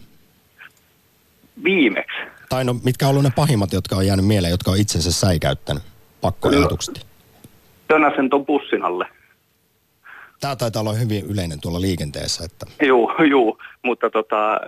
[1.64, 2.18] viimeksi
[2.50, 5.82] Tai no, mitkä on ollut ne pahimmat, jotka on jäänyt mieleen, jotka on itsensä säikäyttänyt?
[6.20, 7.06] Pakkoajatukset.
[7.88, 9.06] tönäsen ton bussin alle.
[10.40, 14.60] Tämä taitaa olla hyvin yleinen tuolla liikenteessä, että Juu, juu, mutta tota,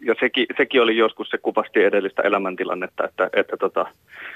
[0.00, 3.86] ja sekin, sekin oli joskus, se kuvasti edellistä elämäntilannetta, että, että tota,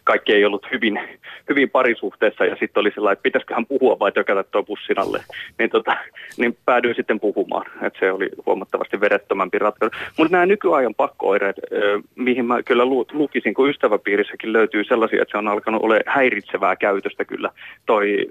[0.05, 1.01] kaikki ei ollut hyvin,
[1.49, 5.25] hyvin parisuhteessa ja sitten oli sellainen, että pitäisiköhän puhua vai tökätä tuo bussin alle,
[5.59, 5.97] niin, tota,
[6.37, 9.97] niin päädyin sitten puhumaan, että se oli huomattavasti verettömämpi ratkaisu.
[10.19, 15.33] Mutta nämä nykyajan pakkooireet, ö, mihin mä kyllä lu, lukisin, kun ystäväpiirissäkin löytyy sellaisia, että
[15.33, 17.51] se on alkanut olla häiritsevää käytöstä kyllä,
[17.87, 18.29] toi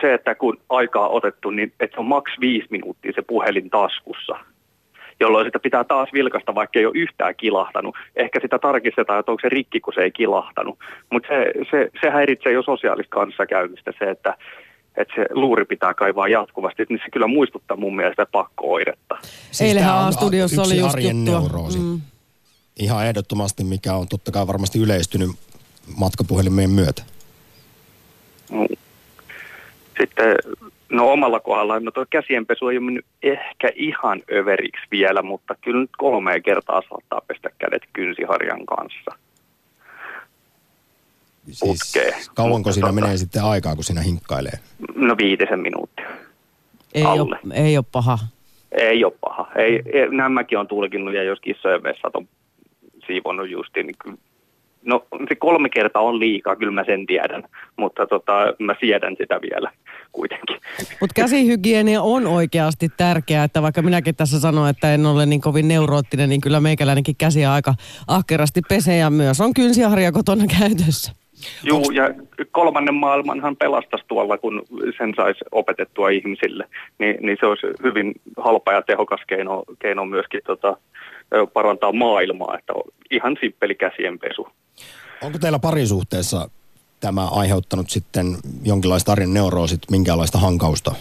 [0.00, 4.36] se, että kun aikaa otettu, niin että se on maks viisi minuuttia se puhelin taskussa,
[5.20, 7.96] jolloin sitä pitää taas vilkasta, vaikka ei ole yhtään kilahtanut.
[8.16, 10.78] Ehkä sitä tarkistetaan, että onko se rikki, kun se ei kilahtanut.
[11.12, 14.36] Mutta se, se, se häiritsee jo sosiaalista kanssakäymistä se, että,
[14.96, 19.18] että se luuri pitää kaivaa jatkuvasti, niin se kyllä muistuttaa mun mielestä pakko-oiretta.
[19.78, 21.40] Tää on A-studiossa oli just arjen juttua.
[21.40, 21.78] neuroosi.
[21.78, 22.00] Mm.
[22.78, 25.30] Ihan ehdottomasti, mikä on totta kai varmasti yleistynyt
[25.96, 27.02] matkapuhelimien myötä.
[30.00, 30.36] Sitten,
[30.88, 35.80] no omalla kohdalla, no tuo käsienpesu ei ole mennyt ehkä ihan överiksi vielä, mutta kyllä
[35.80, 39.10] nyt kolme kertaa saattaa pestä kädet kynsiharjan kanssa.
[41.50, 41.94] Siis
[42.34, 44.58] kauanko Mutta siinä tota- menee sitten aikaa, kun siinä hinkkailee?
[44.94, 46.10] No viitisen minuuttia.
[46.94, 47.38] Ei Alle.
[47.44, 48.18] ole, ei ole paha.
[48.72, 49.48] Ei ole paha.
[49.56, 52.28] Ei, ei, nämäkin on tulkinnut ja jos kissojen vessat on
[53.06, 54.16] siivonnut justiin, niin kyllä,
[54.84, 57.44] no se kolme kertaa on liikaa, kyllä mä sen tiedän,
[57.76, 59.70] mutta tota, mä siedän sitä vielä
[60.12, 60.56] kuitenkin.
[61.00, 65.68] Mutta käsihygienia on oikeasti tärkeää, että vaikka minäkin tässä sanon, että en ole niin kovin
[65.68, 67.74] neuroottinen, niin kyllä meikäläinenkin käsiä aika
[68.08, 71.12] ahkerasti pesee ja myös on kynsiharja kotona käytössä.
[71.64, 72.14] Juu, ja
[72.52, 74.62] kolmannen maailmanhan pelastaisi tuolla, kun
[74.98, 76.64] sen saisi opetettua ihmisille.
[76.98, 80.76] Ni, niin se olisi hyvin halpa ja tehokas keino, keino myöskin tota,
[81.52, 84.48] parantaa maailmaa, että on ihan simppeli käsienpesu.
[85.22, 86.50] Onko teillä parisuhteessa
[87.00, 90.94] tämä aiheuttanut sitten jonkinlaista arjen neuroosit, minkälaista hankausta?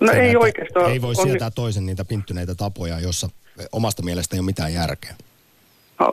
[0.00, 0.92] No Sen, ei oikeastaan.
[0.92, 3.28] Ei voi on- sietää toisen niitä pinttyneitä tapoja, jossa
[3.72, 5.14] omasta mielestä ei ole mitään järkeä.
[6.00, 6.12] No,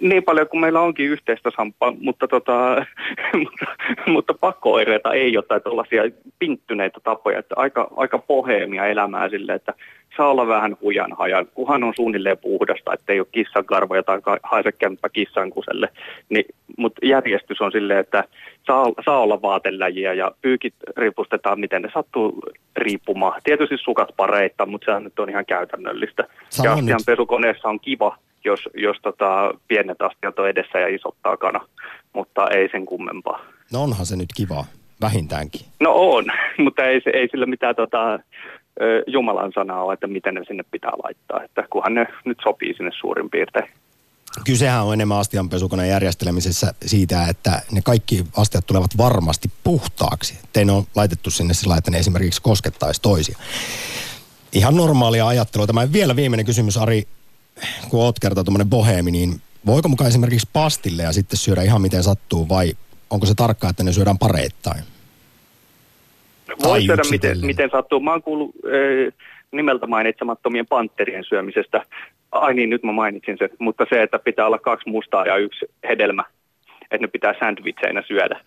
[0.00, 2.86] niin paljon kuin meillä onkin yhteistä samppaa, mutta, tota,
[3.44, 3.66] mutta,
[4.06, 6.02] mutta pakko-oireita ei ole tai tuollaisia
[6.38, 9.74] pinttyneitä tapoja, että aika, aika poheemia elämää sille, että
[10.16, 14.72] saa olla vähän hujan hajan, kunhan on suunnilleen puhdasta, ettei ole kissan karvoja tai haise
[14.72, 15.88] kämppä kissan kuselle.
[16.28, 16.44] Niin,
[16.76, 18.24] mutta järjestys on silleen, että
[18.66, 22.42] saa, saa olla vaateläjiä ja pyykit riipustetaan, miten ne sattuu
[22.76, 23.40] riippumaan.
[23.44, 26.24] Tietysti sukat pareita, mutta sehän nyt on ihan käytännöllistä.
[26.48, 31.16] Sano ja astian pesukoneessa on kiva, jos, jos tota, pienet astiat on edessä ja isot
[31.22, 31.60] takana,
[32.12, 33.44] mutta ei sen kummempaa.
[33.72, 34.64] No onhan se nyt kiva,
[35.00, 35.60] vähintäänkin.
[35.80, 36.24] No on,
[36.64, 38.18] mutta ei, se- ei sillä mitään tota,
[39.06, 42.90] Jumalan sanaa ole, että miten ne sinne pitää laittaa, että kunhan ne nyt sopii sinne
[43.00, 43.68] suurin piirtein.
[44.44, 50.38] Kysehän on enemmän astianpesukoneen järjestelemisessä siitä, että ne kaikki astiat tulevat varmasti puhtaaksi.
[50.44, 53.38] Ettei ne ole laitettu sinne sillä että ne esimerkiksi koskettaisi toisia.
[54.52, 55.66] Ihan normaalia ajattelua.
[55.66, 57.02] Tämä vielä viimeinen kysymys, Ari,
[57.88, 62.02] kun oot kerta tuommoinen boheemi, niin voiko mukaan esimerkiksi pastille ja sitten syödä ihan miten
[62.02, 62.72] sattuu vai
[63.10, 64.84] onko se tarkkaa, että ne syödään pareittain?
[66.62, 68.00] Voi syödä miten, miten sattuu.
[68.00, 69.10] Mä oon kuullut ö,
[69.52, 71.84] nimeltä mainitsemattomien panterien syömisestä.
[72.32, 73.48] Ai niin, nyt mä mainitsin sen.
[73.58, 76.24] Mutta se, että pitää olla kaksi mustaa ja yksi hedelmä.
[76.82, 78.40] Että ne pitää sandwicheinä syödä.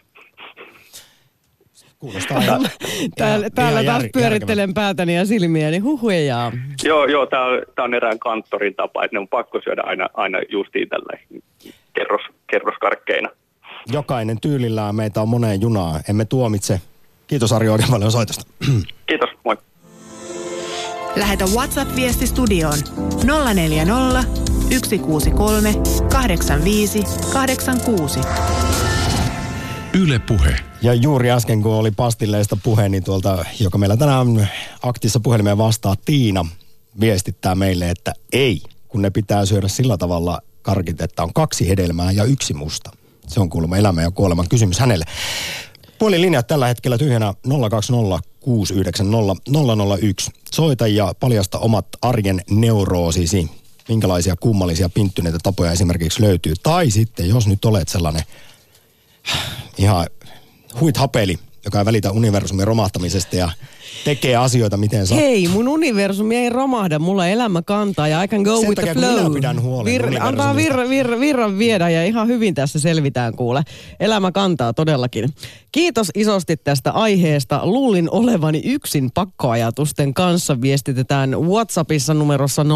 [1.99, 2.61] Kuulostaa ihan,
[3.17, 5.77] Täällä, ihan- täällä ihan taas jär- pyörittelen päätäni ja silmiäni.
[5.77, 6.51] Huhujaa.
[6.83, 10.09] Joo, joo, tämä on, tää on erään kanttorin tapa, että ne on pakko syödä aina,
[10.13, 11.19] aina justiin tällä
[11.93, 13.29] kerros, kerroskarkkeina.
[13.93, 16.01] Jokainen tyylillään meitä on moneen junaan.
[16.09, 16.81] Emme tuomitse.
[17.27, 18.45] Kiitos Ari oikein paljon soitosta.
[19.07, 19.57] Kiitos, moi.
[21.15, 22.77] Lähetä WhatsApp-viesti studioon
[23.53, 24.23] 040
[24.71, 25.73] 163
[26.11, 28.19] 85 86.
[29.93, 30.55] Yle Puhe.
[30.81, 34.49] Ja juuri äsken, kun oli pastilleista puhe, niin tuolta, joka meillä tänään
[34.83, 36.45] aktissa puhelimeen vastaa, Tiina
[36.99, 42.11] viestittää meille, että ei, kun ne pitää syödä sillä tavalla karkit, että on kaksi hedelmää
[42.11, 42.91] ja yksi musta.
[43.27, 45.05] Se on kuulemma elämän ja kuoleman kysymys hänelle.
[45.99, 47.33] Puolilinjat tällä hetkellä tyhjänä
[47.69, 49.35] 020 690
[50.01, 50.31] 001.
[50.53, 53.49] Soita ja paljasta omat arjen neuroosisi.
[53.89, 56.53] Minkälaisia kummallisia pinttyneitä tapoja esimerkiksi löytyy.
[56.63, 58.23] Tai sitten, jos nyt olet sellainen
[59.77, 60.07] ihan
[60.79, 63.49] huit hapeli, joka ei välitä universumin romahtamisesta ja
[64.05, 65.17] tekee asioita miten saa.
[65.17, 68.87] Hei, mun universumi ei romahda, mulla elämä kantaa ja I can go Sen with the
[68.87, 69.23] takia, kun flow.
[69.23, 70.55] minä pidän huolen antaa universumista.
[70.55, 73.63] virra, virra, virran viedä ja ihan hyvin tässä selvitään kuule.
[73.99, 75.29] Elämä kantaa todellakin.
[75.71, 77.59] Kiitos isosti tästä aiheesta.
[77.63, 80.61] Luulin olevani yksin pakkoajatusten kanssa.
[80.61, 82.67] Viestitetään WhatsAppissa numerossa 0401638586.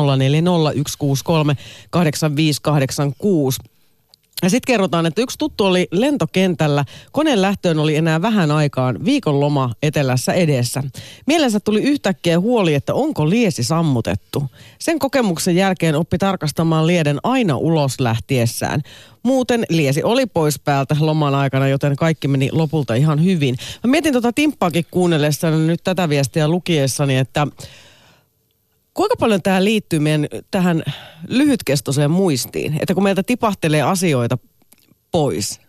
[4.42, 6.86] Ja sitten kerrotaan, että yksi tuttu oli lentokentällä.
[7.12, 10.84] Koneen lähtöön oli enää vähän aikaan viikonloma etelässä edessä.
[11.26, 14.44] Mielensä tuli yhtäkkiä huoli, että onko liesi sammutettu.
[14.80, 18.82] Sen kokemuksen jälkeen oppi tarkastamaan lieden aina ulos lähtiessään.
[19.24, 23.56] Muuten liesi oli pois päältä loman aikana, joten kaikki meni lopulta ihan hyvin.
[23.84, 27.48] Mä mietin tuota timppaakin kuunnellessani nyt tätä viestiä lukiessani, että
[28.94, 30.84] Kuinka paljon tämä liittyy meidän tähän
[31.28, 32.78] lyhytkestoiseen muistiin?
[32.82, 34.38] Että kun meiltä tipahtelee asioita
[35.12, 35.62] pois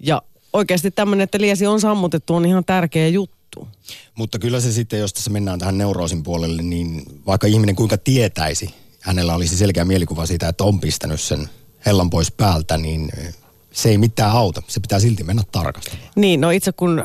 [0.00, 3.68] ja oikeasti tämmöinen, että liesi on sammutettu, on ihan tärkeä juttu.
[4.14, 8.74] Mutta kyllä se sitten, jos tässä mennään tähän neuroosin puolelle, niin vaikka ihminen kuinka tietäisi,
[9.00, 11.48] hänellä olisi selkeä mielikuva siitä, että on pistänyt sen
[11.86, 13.10] hellan pois päältä, niin
[13.72, 14.62] se ei mitään auta.
[14.66, 16.08] Se pitää silti mennä tarkastamaan.
[16.16, 17.04] Niin, no itse kun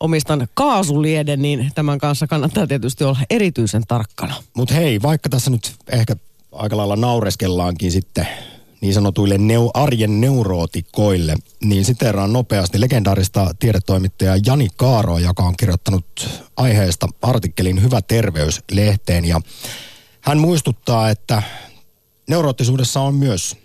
[0.00, 4.34] omistan kaasulieden, niin tämän kanssa kannattaa tietysti olla erityisen tarkkana.
[4.56, 6.16] Mutta hei, vaikka tässä nyt ehkä
[6.52, 8.28] aika lailla naureskellaankin sitten
[8.80, 16.28] niin sanotuille neu- arjen neurootikoille, niin siteeraan nopeasti legendaarista tiedetoimittajaa Jani Kaaroa, joka on kirjoittanut
[16.56, 19.24] aiheesta artikkelin Hyvä terveys-lehteen.
[19.24, 19.40] Ja
[20.20, 21.42] hän muistuttaa, että
[22.28, 23.56] neuroottisuudessa on myös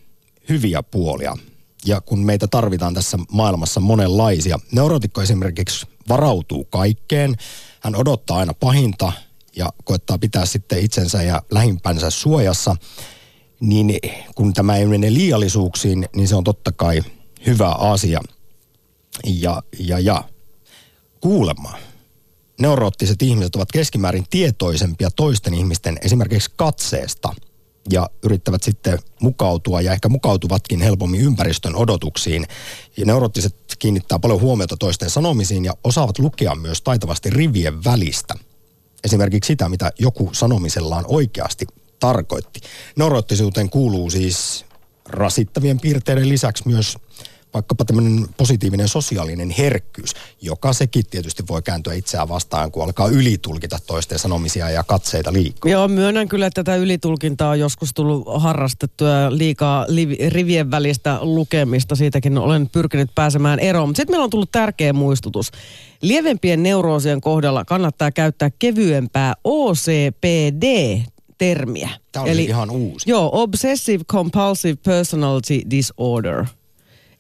[0.50, 1.38] hyviä puolia.
[1.86, 4.60] Ja kun meitä tarvitaan tässä maailmassa monenlaisia.
[4.72, 7.36] Neurootikko esimerkiksi varautuu kaikkeen.
[7.80, 9.12] Hän odottaa aina pahinta
[9.56, 12.76] ja koettaa pitää sitten itsensä ja lähimpänsä suojassa.
[13.60, 14.00] Niin
[14.36, 17.02] kun tämä ei mene liiallisuuksiin, niin se on totta kai
[17.46, 18.22] hyvä asia.
[19.26, 20.24] Ja, ja, ja
[21.22, 21.74] kuulemma
[22.60, 27.34] neuroottiset ihmiset ovat keskimäärin tietoisempia toisten ihmisten esimerkiksi katseesta
[27.92, 32.48] ja yrittävät sitten mukautua ja ehkä mukautuvatkin helpommin ympäristön odotuksiin.
[32.98, 38.36] Ja neuroottiset kiinnittää paljon huomiota toisten sanomisiin ja osaavat lukea myös taitavasti rivien välistä.
[39.04, 41.66] Esimerkiksi sitä, mitä joku sanomisellaan oikeasti
[42.00, 42.60] tarkoitti.
[42.96, 44.66] Neuroottisuuteen kuuluu siis
[45.06, 46.98] rasittavien piirteiden lisäksi myös
[47.54, 53.80] vaikkapa tämmöinen positiivinen sosiaalinen herkkyys, joka sekin tietysti voi kääntyä itseään vastaan, kun alkaa ylitulkita
[53.88, 55.72] toisten sanomisia ja katseita liikaa.
[55.72, 61.96] Joo, myönnän kyllä, että tätä ylitulkintaa on joskus tullut harrastettua liikaa liv- rivien välistä lukemista.
[61.96, 63.90] Siitäkin olen pyrkinyt pääsemään eroon.
[63.90, 65.52] Mutta sitten meillä on tullut tärkeä muistutus.
[66.02, 70.98] Lievempien neuroosien kohdalla kannattaa käyttää kevyempää OCPD
[71.38, 71.90] termiä.
[72.12, 73.10] Tämä on Eli, ihan uusi.
[73.10, 76.46] Joo, Obsessive Compulsive Personality Disorder–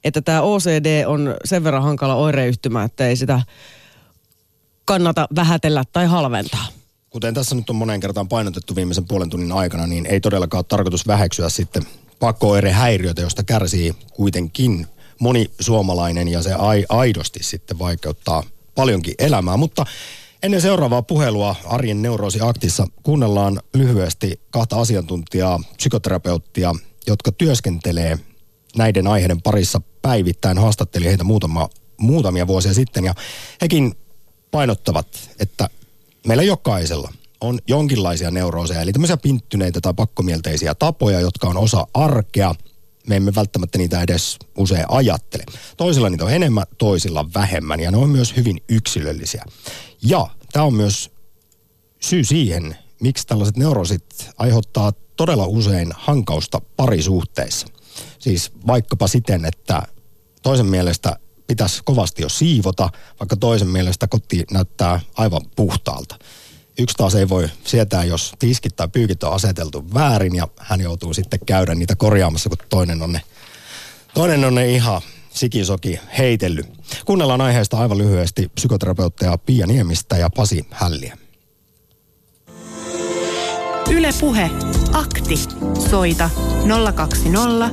[0.04, 3.42] että tämä OCD on sen verran hankala oireyhtymä, että ei sitä
[4.86, 6.66] kannata vähätellä tai halventaa.
[7.10, 10.66] Kuten tässä nyt on monen kertaan painotettu viimeisen puolen tunnin aikana, niin ei todellakaan ole
[10.70, 11.84] tarkoitus väheksyä sitten
[12.20, 14.88] pakko-oirehäiriötä, josta kärsii kuitenkin
[15.20, 16.54] moni suomalainen ja se
[16.90, 18.44] aidosti sitten vaikeuttaa
[18.76, 19.58] paljonkin elämää.
[19.58, 19.86] Mutta
[20.44, 26.76] ennen seuraavaa puhelua Arjen Neuroosi Aktissa kuunnellaan lyhyesti kahta asiantuntijaa, psykoterapeuttia,
[27.08, 28.20] jotka työskentelee
[28.78, 33.14] näiden aiheiden parissa päivittäin haastatteli heitä muutama, muutamia vuosia sitten ja
[33.62, 33.96] hekin
[34.52, 35.08] painottavat,
[35.40, 35.70] että
[36.28, 42.56] meillä jokaisella on jonkinlaisia neurooseja, eli tämmöisiä pinttyneitä tai pakkomielteisiä tapoja, jotka on osa arkea.
[43.08, 45.44] Me emme välttämättä niitä edes usein ajattele.
[45.78, 49.46] Toisilla niitä on enemmän, toisilla vähemmän, ja ne on myös hyvin yksilöllisiä.
[50.02, 51.12] Ja tämä on myös
[52.00, 57.68] syy siihen, miksi tällaiset neurosit aiheuttaa todella usein hankausta parisuhteissa.
[58.20, 59.82] Siis vaikkapa siten, että
[60.42, 66.20] toisen mielestä pitäisi kovasti jo siivota, vaikka toisen mielestä koti näyttää aivan puhtaalta.
[66.80, 71.14] Yksi taas ei voi sietää, jos tiskit tai pyykit on aseteltu väärin ja hän joutuu
[71.14, 73.22] sitten käydä niitä korjaamassa, kun toinen on ne,
[74.14, 76.68] toinen on ne ihan sikisoki heitellyt.
[77.06, 81.18] Kuunnellaan aiheesta aivan lyhyesti psykoterapeutteja Pia Niemistä ja Pasi Hälliä.
[84.10, 84.52] Yle Puhe.
[84.94, 85.36] Akti.
[85.90, 86.30] Soita
[86.96, 87.70] 020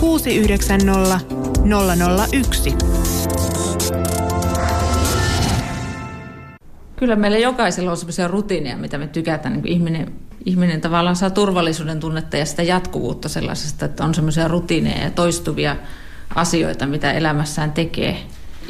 [0.00, 1.20] 690
[2.32, 2.74] 001.
[6.96, 9.54] Kyllä meillä jokaisella on sellaisia rutiineja, mitä me tykätään.
[9.54, 10.12] Niin ihminen,
[10.44, 15.76] ihminen tavallaan saa turvallisuuden tunnetta ja sitä jatkuvuutta sellaisesta, että on semmoisia rutiineja ja toistuvia
[16.34, 18.18] asioita, mitä elämässään tekee.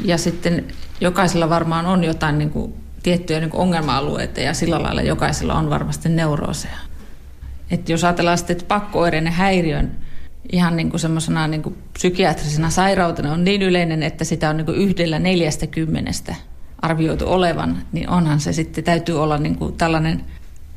[0.05, 0.67] Ja sitten
[1.01, 5.69] jokaisella varmaan on jotain niin kuin, tiettyjä niin kuin ongelma-alueita ja sillä lailla jokaisella on
[5.69, 6.88] varmasti neurooseja.
[7.71, 9.91] Että jos ajatellaan sitten, että pakko-oireinen häiriön
[10.51, 14.65] ihan niin kuin semmoisena niin kuin psykiatrisena sairautena on niin yleinen, että sitä on niin
[14.65, 16.35] kuin yhdellä neljästä kymmenestä
[16.81, 20.25] arvioitu olevan, niin onhan se sitten, täytyy olla niin kuin tällainen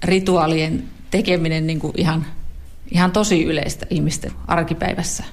[0.05, 2.27] rituaalien tekeminen niin kuin ihan,
[2.91, 5.25] ihan tosi yleistä ihmisten arkipäivässä.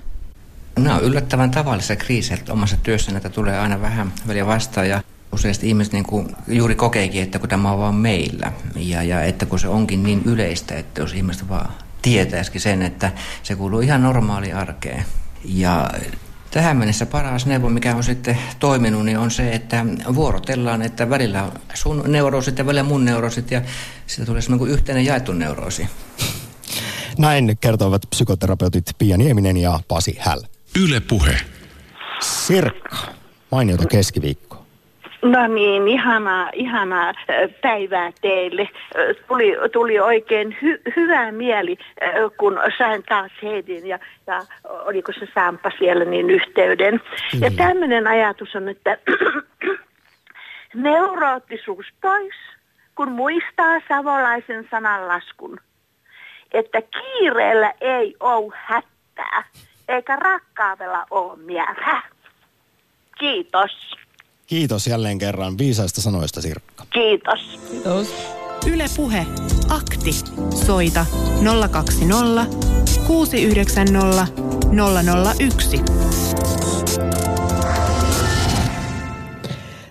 [0.80, 5.02] Nämä on yllättävän tavallisia kriisejä, että omassa työssä näitä tulee aina vähän väliä vastaan ja
[5.34, 9.46] useasti ihmiset niin kuin juuri kokeekin, että kun tämä on vaan meillä ja, ja että
[9.46, 13.12] kun se onkin niin yleistä, että jos ihmiset vaan tietäisikin sen, että
[13.44, 15.06] se kuuluu ihan normaali arkeen.
[15.46, 15.90] Ja
[16.52, 21.52] tähän mennessä paras neuvo, mikä on sitten toiminut, niin on se, että vuorotellaan, että välillä
[21.74, 23.62] sun neuroosit ja välillä mun neuroosit ja
[24.08, 25.88] siitä tulee semmoinen kuin yhteinen jaettu neuroosi.
[27.18, 30.42] Näin kertovat psykoterapeutit Pia Nieminen ja Pasi Häl.
[30.80, 31.38] Yle Puhe.
[32.22, 32.98] Sirkka,
[33.52, 34.49] mainiota keskiviikko.
[35.22, 37.14] No niin, ihanaa, ihanaa
[37.62, 38.70] päivää teille.
[39.28, 41.78] Tuli, tuli oikein hy, hyvä mieli,
[42.38, 46.94] kun sain taas Heidin ja, ja oliko se Sampa siellä niin yhteyden.
[46.94, 47.42] Mm.
[47.42, 48.98] Ja tämmöinen ajatus on, että
[50.74, 52.36] neuroottisuus pois,
[52.96, 55.60] kun muistaa savolaisen sanan laskun,
[56.52, 59.44] että kiireellä ei ole hätää,
[59.88, 62.02] eikä rakkaavella ole mieltä.
[63.20, 64.00] Kiitos.
[64.50, 66.86] Kiitos jälleen kerran viisaista sanoista, Sirkka.
[66.94, 67.60] Kiitos.
[67.72, 68.08] Kiitos.
[68.66, 69.26] Yle Puhe.
[69.70, 70.12] Akti.
[70.66, 71.06] Soita
[71.72, 72.46] 020
[73.08, 74.28] 690
[75.40, 75.82] 001.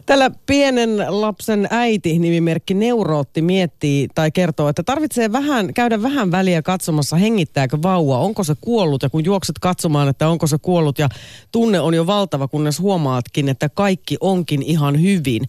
[0.09, 6.62] Tällä pienen lapsen äiti, nimimerkki Neurootti, miettii tai kertoo, että tarvitsee vähän, käydä vähän väliä
[6.62, 9.03] katsomassa, hengittääkö vauva, onko se kuollut.
[9.03, 11.09] Ja kun juokset katsomaan, että onko se kuollut ja
[11.53, 15.43] tunne on jo valtava, kunnes huomaatkin, että kaikki onkin ihan hyvin.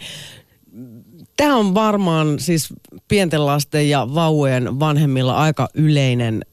[1.37, 2.73] Tämä on varmaan siis
[3.07, 6.45] pienten lasten ja vauvojen vanhemmilla aika yleinen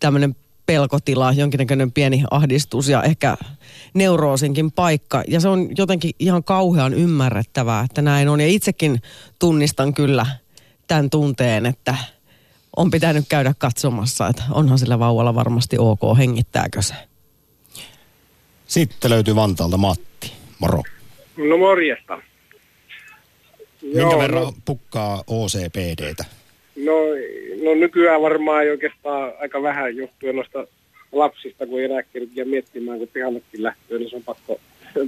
[0.00, 0.36] tämmöinen
[0.66, 3.36] pelkotila, jonkinnäköinen pieni ahdistus ja ehkä
[3.94, 5.22] neuroosinkin paikka.
[5.28, 8.40] Ja se on jotenkin ihan kauhean ymmärrettävää, että näin on.
[8.40, 9.02] Ja itsekin
[9.38, 10.26] tunnistan kyllä
[10.86, 11.96] tämän tunteen, että
[12.76, 16.94] on pitänyt käydä katsomassa, että onhan sillä vauvalla varmasti ok, hengittääkö se.
[18.66, 20.32] Sitten löytyy Vantaalta Matti.
[20.58, 20.82] Moro.
[21.36, 22.18] No morjesta.
[23.82, 26.24] Minkä Joo, verran no- pukkaa OCPDtä?
[26.76, 26.92] No,
[27.64, 30.66] no nykyään varmaan ei oikeastaan aika vähän johtuen noista
[31.12, 34.60] lapsista, kun ei enää kerkiä miettimään, kun pihallekin lähtee, niin se on pakko,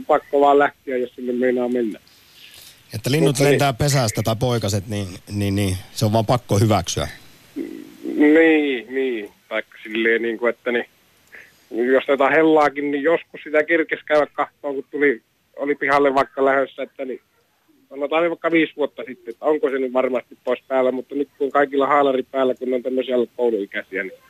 [0.06, 1.98] pakko vaan lähteä, jos sinne meinaa mennä.
[2.94, 6.58] Että linnut Mutta niin- lentää pesästä tai poikaset, niin, niin, niin se on vaan pakko
[6.58, 7.08] hyväksyä.
[8.16, 9.30] Niin, niin.
[9.48, 10.86] Taikka silleen, niin kuin, että niin,
[11.70, 15.22] jos jotain hellaakin, niin joskus sitä kerkes käydä kahtoon, kun tuli,
[15.56, 17.20] oli pihalle vaikka lähdössä, että niin,
[17.90, 21.50] sanotaan vaikka viisi vuotta sitten, että onko se nyt varmasti pois päällä, mutta nyt kun
[21.50, 24.20] kaikilla haalari päällä, kun on tämmöisiä alle kouluikäisiä, niin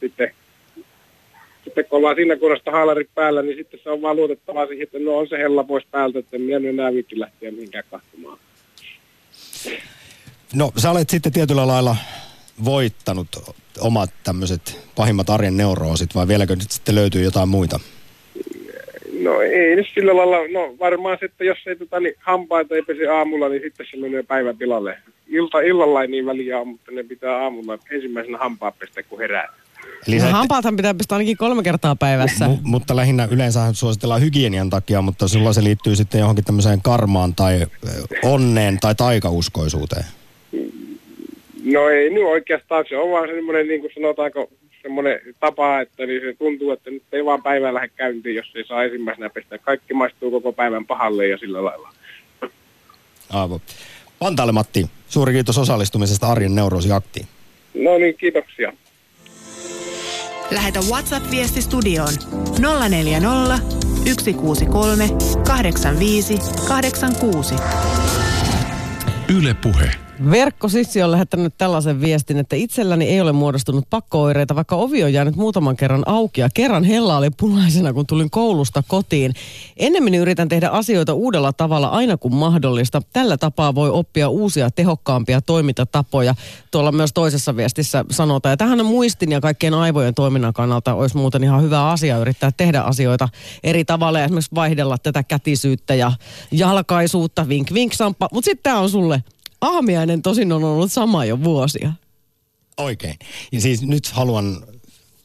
[0.00, 0.30] sitten,
[1.64, 4.98] sitten kun ollaan siinä kunnossa haalari päällä, niin sitten se on vaan luotettavaa siihen, että
[4.98, 8.38] no on se hella pois päältä, että en minä enää viikin lähteä mihinkään kahtomaan.
[10.54, 11.96] No sä olet sitten tietyllä lailla
[12.64, 13.28] voittanut
[13.80, 17.80] omat tämmöiset pahimmat arjen neuroosit vai vieläkö nyt sitten löytyy jotain muita?
[19.22, 22.82] No ei nyt sillä lailla, no varmaan se, että jos ei tota, niin hampaita ei
[22.82, 24.98] pesi aamulla, niin sitten se menee päivä pilalle.
[25.28, 29.48] Ilta, illalla ei niin väliä ole, mutta ne pitää aamulla ensimmäisenä hampaa pestä, kun herää.
[30.08, 32.46] Eli No, hampaathan pitää pistää ainakin kolme kertaa päivässä.
[32.46, 37.34] Mu- mutta lähinnä yleensä suositellaan hygienian takia, mutta sulla se liittyy sitten johonkin tämmöiseen karmaan
[37.34, 37.66] tai ö,
[38.24, 40.04] onneen tai taikauskoisuuteen.
[41.64, 44.48] No ei nyt oikeastaan, se on vaan semmoinen, niin kuin sanotaanko,
[44.86, 48.64] semmoinen tapa, että niin se tuntuu, että nyt ei vaan päivää lähde käyntiin, jos ei
[48.64, 49.58] saa ensimmäisenä pestä.
[49.58, 51.92] Kaikki maistuu koko päivän pahalle ja sillä lailla.
[53.30, 53.60] Aivan.
[54.20, 57.26] Vantaalle Matti, suuri kiitos osallistumisesta Arjen Neuroosi-aktiin.
[57.74, 58.72] No niin, kiitoksia.
[60.50, 62.12] Lähetä WhatsApp-viesti studioon
[62.88, 63.58] 040
[64.22, 65.08] 163
[65.46, 67.54] 85 86.
[69.38, 70.05] Yle Puhe.
[70.30, 75.36] Verkkosissi on lähettänyt tällaisen viestin, että itselläni ei ole muodostunut pakkooireita, vaikka ovi on jäänyt
[75.36, 79.34] muutaman kerran auki ja kerran hella oli punaisena, kun tulin koulusta kotiin.
[79.76, 83.02] Ennemmin yritän tehdä asioita uudella tavalla aina kun mahdollista.
[83.12, 86.34] Tällä tapaa voi oppia uusia tehokkaampia toimintatapoja.
[86.70, 88.52] Tuolla myös toisessa viestissä sanotaan.
[88.52, 92.80] Ja tähän muistin ja kaikkien aivojen toiminnan kannalta olisi muuten ihan hyvä asia yrittää tehdä
[92.80, 93.28] asioita
[93.64, 94.18] eri tavalla.
[94.18, 96.12] Ja esimerkiksi vaihdella tätä kätisyyttä ja
[96.52, 98.28] jalkaisuutta, vink vink samppa.
[98.32, 99.22] Mutta sitten tämä on sulle
[99.60, 101.92] Aamiainen tosin on ollut sama jo vuosia.
[102.76, 103.18] Oikein.
[103.52, 104.66] Ja siis nyt haluan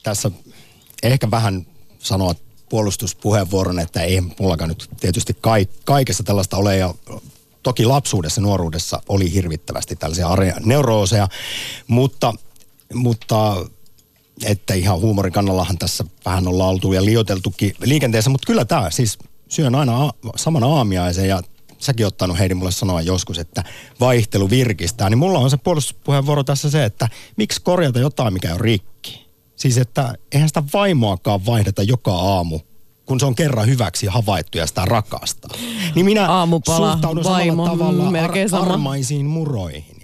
[0.03, 0.31] tässä
[1.03, 1.65] ehkä vähän
[1.99, 2.35] sanoa
[2.69, 6.77] puolustuspuheenvuoron, että ei mullakaan nyt tietysti kaik, kaikessa tällaista ole.
[6.77, 6.93] Ja
[7.63, 11.27] toki lapsuudessa, nuoruudessa oli hirvittävästi tällaisia arjen neurooseja,
[11.87, 12.33] mutta,
[12.93, 13.65] mutta
[14.45, 19.19] että ihan huumorin kannallahan tässä vähän ollaan oltu ja lioteltukin liikenteessä, mutta kyllä tämä siis
[19.49, 21.41] syön aina a- saman aamiaisen ja
[21.81, 23.63] säkin ottanut Heidi mulle sanoa joskus, että
[23.99, 27.07] vaihtelu virkistää, niin mulla on se puolustuspuheenvuoro tässä se, että
[27.37, 29.27] miksi korjata jotain, mikä on rikki.
[29.55, 32.59] Siis, että eihän sitä vaimoakaan vaihdeta joka aamu,
[33.05, 35.57] kun se on kerran hyväksi havaittu ja sitä rakastaa.
[35.95, 38.73] Niin minä Aamupala, suhtaudun vaimo, samalla tavalla sama.
[38.73, 40.01] armaisiin muroihin.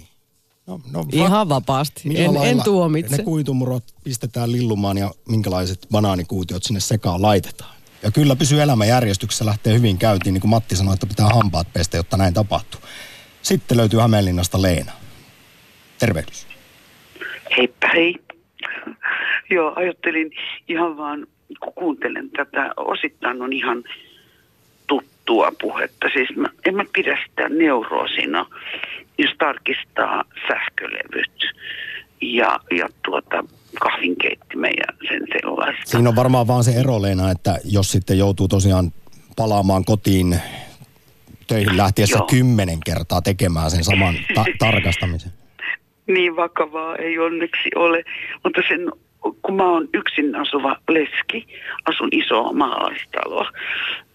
[0.68, 2.02] No, no, Ihan vapaasti.
[2.14, 3.16] En, en tuomitse.
[3.16, 7.77] Ne kuitumurot pistetään lillumaan ja minkälaiset banaanikuutiot sinne sekaan laitetaan.
[8.02, 11.96] Ja kyllä pysyy elämäjärjestyksessä, lähtee hyvin käyntiin, niin kuin Matti sanoi, että pitää hampaat pestä,
[11.96, 12.80] jotta näin tapahtuu.
[13.42, 14.92] Sitten löytyy Hämeenlinnasta Leena.
[15.98, 16.46] Tervehdys.
[17.56, 18.14] Heippa hei.
[19.50, 20.30] Joo, ajattelin
[20.68, 21.26] ihan vaan,
[21.60, 23.84] kun kuuntelen tätä, osittain on ihan
[24.86, 26.08] tuttua puhetta.
[26.12, 28.46] Siis mä, en mä pidä sitä neuroosina,
[29.18, 31.54] jos tarkistaa sähkölevyt
[32.20, 33.44] ja, ja tuota,
[33.80, 35.82] kahvinkeittimen ja sen sellaista.
[35.84, 38.92] Siinä on varmaan vaan se ero, Leena, että jos sitten joutuu tosiaan
[39.36, 40.40] palaamaan kotiin
[41.46, 42.26] töihin lähtiessä Joo.
[42.26, 45.32] kymmenen kertaa tekemään sen saman ta- tarkastamisen.
[46.06, 48.04] Niin vakavaa ei onneksi ole,
[48.44, 48.92] mutta sen,
[49.42, 51.46] kun mä oon yksin asuva leski,
[51.88, 53.50] asun isoa maalaistaloa,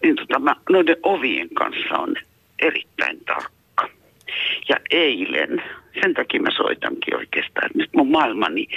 [0.03, 2.15] niin tota mä noiden ovien kanssa on
[2.59, 3.89] erittäin tarkka.
[4.69, 5.63] Ja eilen,
[6.01, 8.67] sen takia mä soitankin oikeastaan, nyt mun maailmani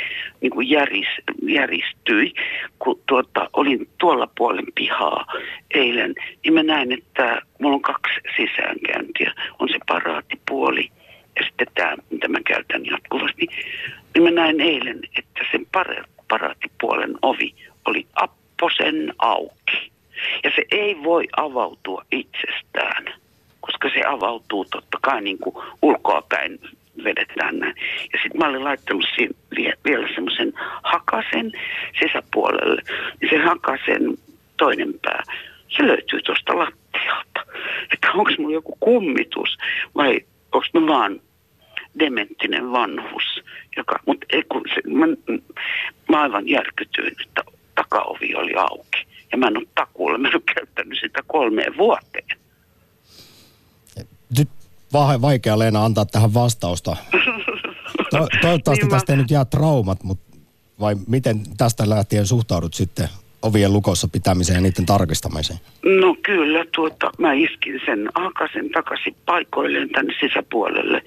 [0.40, 1.08] niin kuin järis,
[1.42, 2.34] järistyi,
[2.78, 5.26] kun tuota, olin tuolla puolen pihaa
[5.74, 6.14] eilen,
[6.44, 9.32] niin mä näin, että mulla on kaksi sisäänkäyntiä.
[9.58, 10.90] On se paraatipuoli
[11.36, 13.46] ja sitten tämä, mitä mä käytän jatkuvasti,
[14.14, 17.54] niin mä näin eilen, että sen para, paraatipuolen ovi
[17.84, 19.92] oli apposen auki.
[20.44, 23.04] Ja se ei voi avautua itsestään,
[23.60, 26.58] koska se avautuu totta kai niin kuin ulkoapäin
[27.04, 27.74] vedetään näin.
[28.12, 31.52] Ja sitten mä olin laittanut siihen vie- vielä semmoisen hakasen
[32.00, 32.82] sisäpuolelle.
[33.22, 34.18] Ja se hakasen
[34.56, 35.22] toinen pää,
[35.68, 37.40] se löytyy tuosta lattialta.
[37.92, 39.58] Että onko mulla joku kummitus
[39.94, 40.20] vai
[40.52, 41.20] onko mä vaan
[41.98, 43.42] dementtinen vanhus,
[43.76, 45.06] joka, mutta ei kun se, mä,
[46.08, 47.42] mä aivan järkytyin, että
[47.74, 49.06] takaovi oli auki.
[49.32, 52.45] Ja mä en ole takuulla, mä en ole käyttänyt sitä kolmeen vuoteen.
[55.20, 56.96] Vaikea Leena antaa tähän vastausta.
[58.10, 60.36] To- toivottavasti Niin mä- tästä ei nyt jää traumat, mutta
[60.80, 63.08] vai miten tästä lähtien suhtaudut sitten
[63.42, 65.58] ovien lukossa pitämiseen ja niiden tarkistamiseen?
[66.00, 71.02] No kyllä, tuota, mä iskin sen akasen takaisin paikoilleen tänne sisäpuolelle.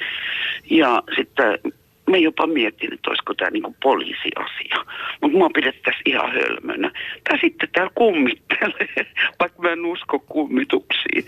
[0.69, 1.73] Ja sitten
[2.09, 4.85] mä jopa mietin, että olisiko tämä niinku poliisiasia.
[5.21, 6.91] Mutta mua pidettäisiin ihan hölmönä.
[7.29, 9.05] Tai sitten täällä kummittelee,
[9.39, 11.25] vaikka mä en usko kummituksiin.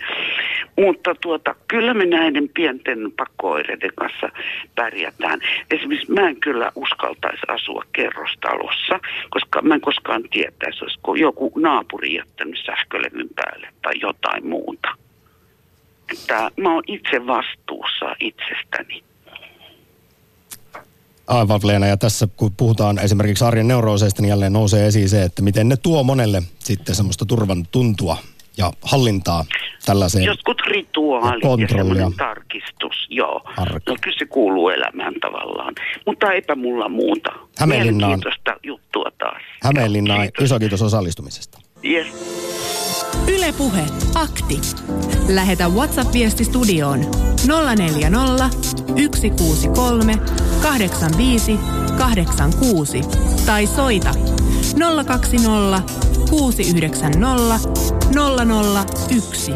[0.76, 4.28] Mutta tuota, kyllä me näiden pienten pakkoireiden kanssa
[4.74, 5.40] pärjätään.
[5.70, 12.14] Esimerkiksi mä en kyllä uskaltaisi asua kerrostalossa, koska mä en koskaan tietäisi, olisiko joku naapuri
[12.14, 14.88] jättänyt sähkölevyn päälle tai jotain muuta.
[16.12, 19.11] Että mä oon itse vastuussa itsestäni.
[21.26, 25.42] Aivan Leena, ja tässä kun puhutaan esimerkiksi arjen neurooseista, niin jälleen nousee esiin se, että
[25.42, 28.16] miten ne tuo monelle sitten semmoista turvan tuntua
[28.56, 29.44] ja hallintaa
[29.86, 30.24] tällaiseen.
[30.24, 33.40] Jotkut rituaalit Ja ja, semmoinen tarkistus, joo.
[33.56, 33.90] Arki.
[33.90, 35.74] No kyllä se kuuluu elämään tavallaan.
[36.06, 37.30] Mutta eipä mulla muuta.
[37.58, 38.20] Hämeenlinnaan-
[38.62, 39.42] juttua taas.
[39.62, 41.58] Hämeenlinnaan iso kiitos osallistumisesta.
[41.84, 42.06] Yes.
[43.28, 43.82] Ylepuhe
[44.14, 44.60] akti.
[45.28, 47.00] Lähetä WhatsApp-viesti studioon
[47.76, 48.48] 040
[49.16, 50.18] 163
[50.62, 51.58] 85
[51.98, 53.00] 86
[53.46, 54.14] tai soita
[55.06, 55.82] 020
[56.30, 57.68] 690
[59.18, 59.52] 001.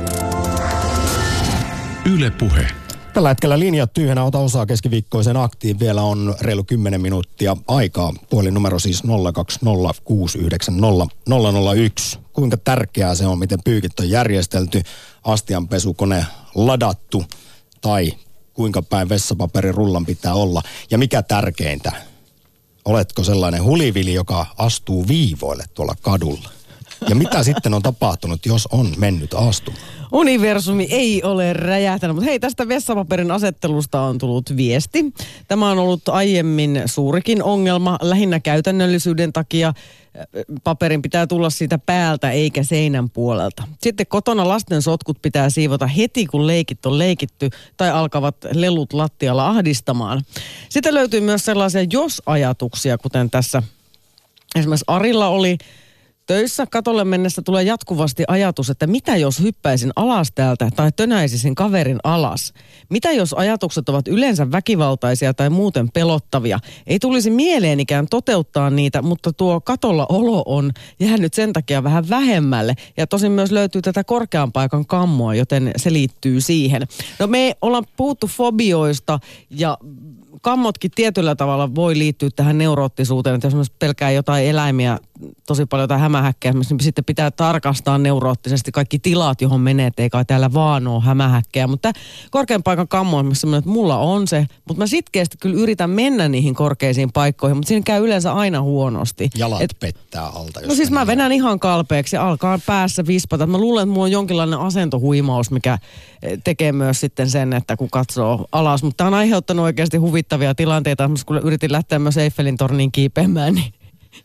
[2.15, 2.67] Yle Puhe.
[3.13, 5.79] Tällä hetkellä linjat tyhjänä, ota osaa keskiviikkoisen aktiin.
[5.79, 8.13] Vielä on reilu 10 minuuttia aikaa.
[8.31, 9.09] Puhelinnumero siis 020690001.
[12.33, 14.83] Kuinka tärkeää se on, miten pyykit on järjestelty,
[15.25, 17.25] astianpesukone ladattu
[17.81, 18.13] tai
[18.57, 20.63] kuinka päin vessapaperin rullan pitää olla.
[20.91, 21.93] Ja mikä tärkeintä,
[22.85, 26.56] oletko sellainen hulivili, joka astuu viivoille tuolla kadulla?
[27.09, 29.83] Ja mitä sitten on tapahtunut, jos on mennyt astumaan?
[30.13, 35.05] Universumi ei ole räjähtänyt, mutta hei, tästä vessapaperin asettelusta on tullut viesti.
[35.49, 39.73] Tämä on ollut aiemmin suurikin ongelma, lähinnä käytännöllisyyden takia.
[40.65, 43.63] Paperin pitää tulla siitä päältä eikä seinän puolelta.
[43.83, 49.49] Sitten kotona lasten sotkut pitää siivota heti, kun leikit on leikitty tai alkavat lelut lattialla
[49.49, 50.23] ahdistamaan.
[50.69, 53.63] Sitten löytyy myös sellaisia jos-ajatuksia, kuten tässä
[54.57, 55.59] esimerkiksi Arilla oli
[56.27, 61.99] Töissä katolle mennessä tulee jatkuvasti ajatus, että mitä jos hyppäisin alas täältä tai tönäisisin kaverin
[62.05, 62.53] alas?
[62.91, 66.59] Mitä jos ajatukset ovat yleensä väkivaltaisia tai muuten pelottavia?
[66.87, 72.75] Ei tulisi mieleenikään toteuttaa niitä, mutta tuo katolla olo on jäänyt sen takia vähän vähemmälle.
[72.97, 76.83] Ja tosin myös löytyy tätä korkean paikan kammoa, joten se liittyy siihen.
[77.19, 79.19] No me ollaan puhuttu fobioista
[79.51, 79.79] ja
[80.43, 84.99] kammotkin tietyllä tavalla voi liittyä tähän neuroottisuuteen, että jos pelkää jotain eläimiä,
[85.47, 90.11] tosi paljon tai hämähäkkejä, niin sitten pitää tarkastaa neuroottisesti kaikki tilat, johon menee, että ei
[90.11, 91.67] kai täällä vaan ole hämähäkkejä.
[91.67, 91.93] Mutta
[92.31, 96.29] korkean paikan kammo on semmoinen, että mulla on se, mutta mä sitkeästi kyllä yritän mennä
[96.29, 99.31] niihin korkeisiin paikkoihin, mutta siinä käy yleensä aina huonosti.
[99.37, 100.61] Jalat Et, pettää alta.
[100.61, 103.47] jos no siis mä vedän ihan kalpeeksi ja alkaa päässä vispata.
[103.47, 105.79] Mä luulen, että mulla on jonkinlainen asentohuimaus, mikä
[106.45, 108.83] tekee myös sitten sen, että kun katsoo alas.
[108.83, 109.97] Mutta tämä on aiheuttanut oikeasti
[110.37, 111.05] huvittavia tilanteita.
[111.05, 113.75] Esimerkiksi kun yritin lähteä myös Eiffelin torniin kiipeämään, niin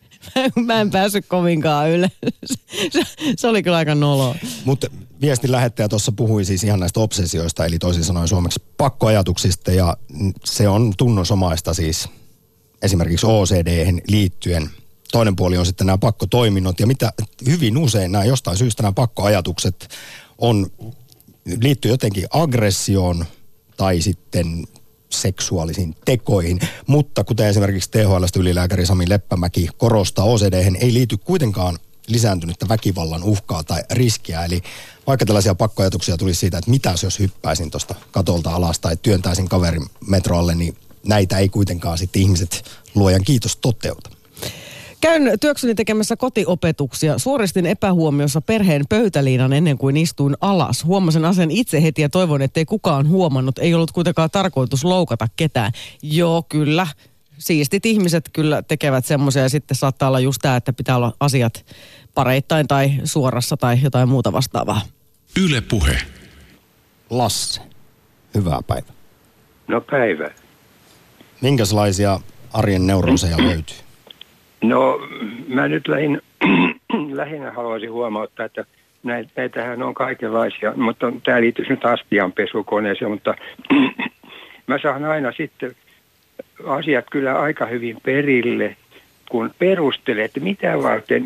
[0.65, 2.11] mä en päässyt kovinkaan ylös.
[2.93, 3.01] Se,
[3.37, 4.35] se oli kyllä aika noloa.
[4.65, 4.87] Mutta
[5.21, 9.97] viestin lähettäjä tuossa puhui siis ihan näistä obsesioista, eli toisin sanoen suomeksi pakkoajatuksista, ja
[10.45, 12.09] se on tunnosomaista siis
[12.81, 14.69] esimerkiksi OCD liittyen.
[15.11, 17.13] Toinen puoli on sitten nämä pakkotoiminnot, ja mitä
[17.45, 19.87] hyvin usein nämä jostain syystä nämä pakkoajatukset
[20.37, 20.67] on,
[21.61, 23.25] liittyy jotenkin aggressioon
[23.77, 24.67] tai sitten
[25.13, 26.59] seksuaalisiin tekoihin.
[26.87, 33.63] Mutta kuten esimerkiksi THLstä ylilääkäri Sami Leppämäki korostaa, OCD ei liity kuitenkaan lisääntynyttä väkivallan uhkaa
[33.63, 34.45] tai riskiä.
[34.45, 34.61] Eli
[35.07, 39.85] vaikka tällaisia pakkoajatuksia tulisi siitä, että mitäs jos hyppäisin tuosta katolta alas tai työntäisin kaverin
[40.07, 42.63] metroalle, niin näitä ei kuitenkaan sitten ihmiset
[42.95, 44.09] luojan kiitos toteuta.
[45.01, 47.19] Käyn työkseni tekemässä kotiopetuksia.
[47.19, 50.85] Suoristin epähuomiossa perheen pöytäliinan ennen kuin istuin alas.
[50.85, 53.59] Huomasin asian itse heti ja toivon, ettei kukaan huomannut.
[53.59, 55.71] Ei ollut kuitenkaan tarkoitus loukata ketään.
[56.01, 56.87] Joo, kyllä.
[57.37, 61.65] Siistit ihmiset kyllä tekevät semmoisia ja sitten saattaa olla just tämä, että pitää olla asiat
[62.13, 64.81] pareittain tai suorassa tai jotain muuta vastaavaa.
[65.43, 65.97] Yle Puhe.
[67.09, 67.61] Lasse,
[68.35, 68.93] hyvää päivää.
[69.67, 70.29] No päivä.
[71.41, 72.19] Minkälaisia
[72.53, 73.77] arjen neurooseja löytyy?
[74.63, 74.99] No
[75.47, 76.21] mä nyt lähin,
[77.21, 78.65] lähinnä haluaisin huomauttaa, että
[79.03, 83.35] näitä, näitähän on kaikenlaisia, mutta tämä liittyy nyt astianpesukoneeseen, mutta
[84.67, 85.75] mä saan aina sitten
[86.65, 88.75] asiat kyllä aika hyvin perille,
[89.29, 91.23] kun perustelee, että mitä varten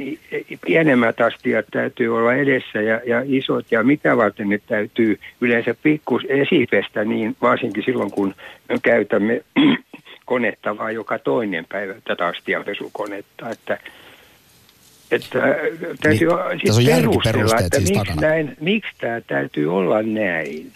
[0.66, 5.20] pienemmät astiat täytyy olla edessä ja, ja isot ja mitä varten ne täytyy.
[5.42, 8.36] Yleensä pikkus esipestä, niin varsinkin silloin kun
[8.70, 9.42] me käytämme
[10.26, 13.78] konetta vaan joka toinen päivä tätä astianpesukonetta, että
[15.12, 15.56] että äh,
[16.02, 20.72] täytyy Niin, tässä on perustella, järkiperusteet että siis miksi, näin, miksi tämä täytyy olla näin.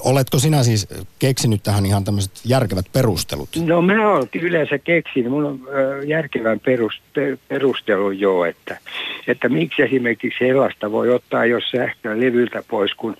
[0.00, 3.48] Oletko sinä siis keksinyt tähän ihan tämmöiset järkevät perustelut?
[3.66, 5.60] No mä oon yleensä keksinyt, mun on
[6.06, 8.78] järkevän perus, per, perustelu jo, että,
[9.26, 13.16] että miksi esimerkiksi sellaista voi ottaa jos sähköä levyltä pois, kun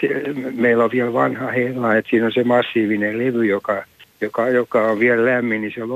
[0.00, 0.08] se,
[0.54, 3.84] meillä on vielä vanha hella, että siinä on se massiivinen levy, joka,
[4.20, 5.88] joka, joka on vielä lämmin, niin se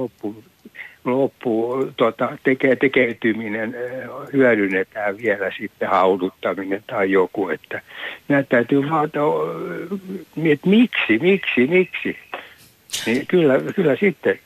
[1.05, 7.83] loppuu loppu tota, teke, tekeytyminen ö, hyödynnetään vielä sitten hauduttaminen tai joku, että
[8.29, 9.05] nämä täytyy vaan,
[10.45, 12.17] että miksi, miksi, miksi,
[13.07, 14.39] niin kyllä, kyllä sitten,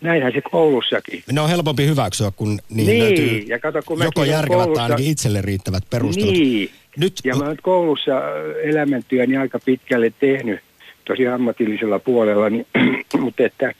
[0.00, 1.22] näinhän se koulussakin.
[1.32, 4.82] Ne on helpompi hyväksyä, kun niin, Niin, löytyy ja kato, kun joko järkevät tai koulussa-
[4.82, 6.34] ainakin itselle riittävät perustelut.
[6.34, 8.12] Niin, Nyt, ja mä oon koulussa
[8.62, 10.60] elämäntyöni aika pitkälle tehnyt,
[11.04, 12.66] tosi ammatillisella puolella, niin,
[13.20, 13.74] mutta että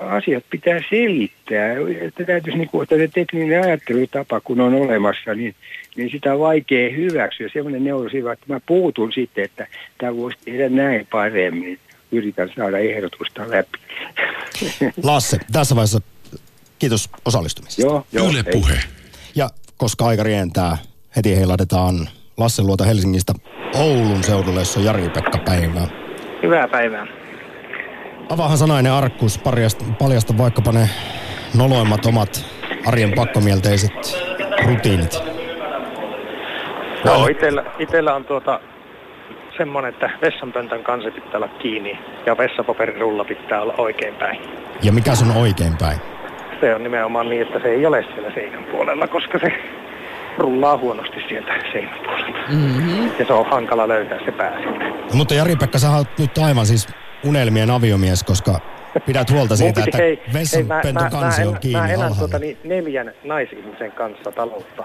[0.00, 5.54] asiat pitää selittää, että täytyisi niin kuin, että se tekninen ajattelutapa, kun on olemassa, niin,
[5.96, 7.48] niin sitä on vaikea hyväksyä.
[7.52, 9.66] Semmoinen neurosiva, että mä puutun sitten, että
[9.98, 11.78] tämä voisi tehdä näin paremmin.
[12.12, 13.78] Yritän saada ehdotusta läpi.
[15.02, 16.00] Lasse, tässä vaiheessa
[16.78, 17.82] kiitos osallistumisesta.
[17.82, 18.78] Joo, joo, Yle Puhe.
[19.34, 20.78] Ja koska aika rientää,
[21.16, 23.32] heti heilahdetaan Lassen luota Helsingistä
[23.74, 26.01] Oulun seudulle, jossa on Jari-Pekka päivää.
[26.42, 27.06] Hyvää päivää.
[28.30, 30.88] Avaahan sanainen arkkus, paljasta, paljasta vaikkapa ne
[31.58, 32.44] noloimmat omat
[32.86, 33.92] arjen pakkomielteiset
[34.66, 35.22] rutiinit.
[37.04, 38.60] Joo, itellä, itellä on tuota
[39.56, 44.40] semmoinen, että vessanpöntön kansi pitää olla kiinni ja vessapaperirulla pitää olla oikein päin.
[44.82, 45.98] Ja mikä se on oikein päin?
[46.60, 49.52] Se on nimenomaan niin, että se ei ole siellä seinän puolella, koska se
[50.38, 52.38] rullaa huonosti sieltä seinän puolelta.
[52.48, 53.10] Mm-hmm.
[53.18, 54.84] Ja se on hankala löytää se pää sieltä.
[54.84, 56.88] No, mutta Jari-Pekka, sä oot nyt aivan siis
[57.24, 58.60] unelmien aviomies, koska
[59.06, 60.22] pidät huolta siitä, että hei,
[60.92, 64.84] mä, kansi mä, on kiinni mä elän tuota, niin, neljän naisihmisen kanssa taloutta.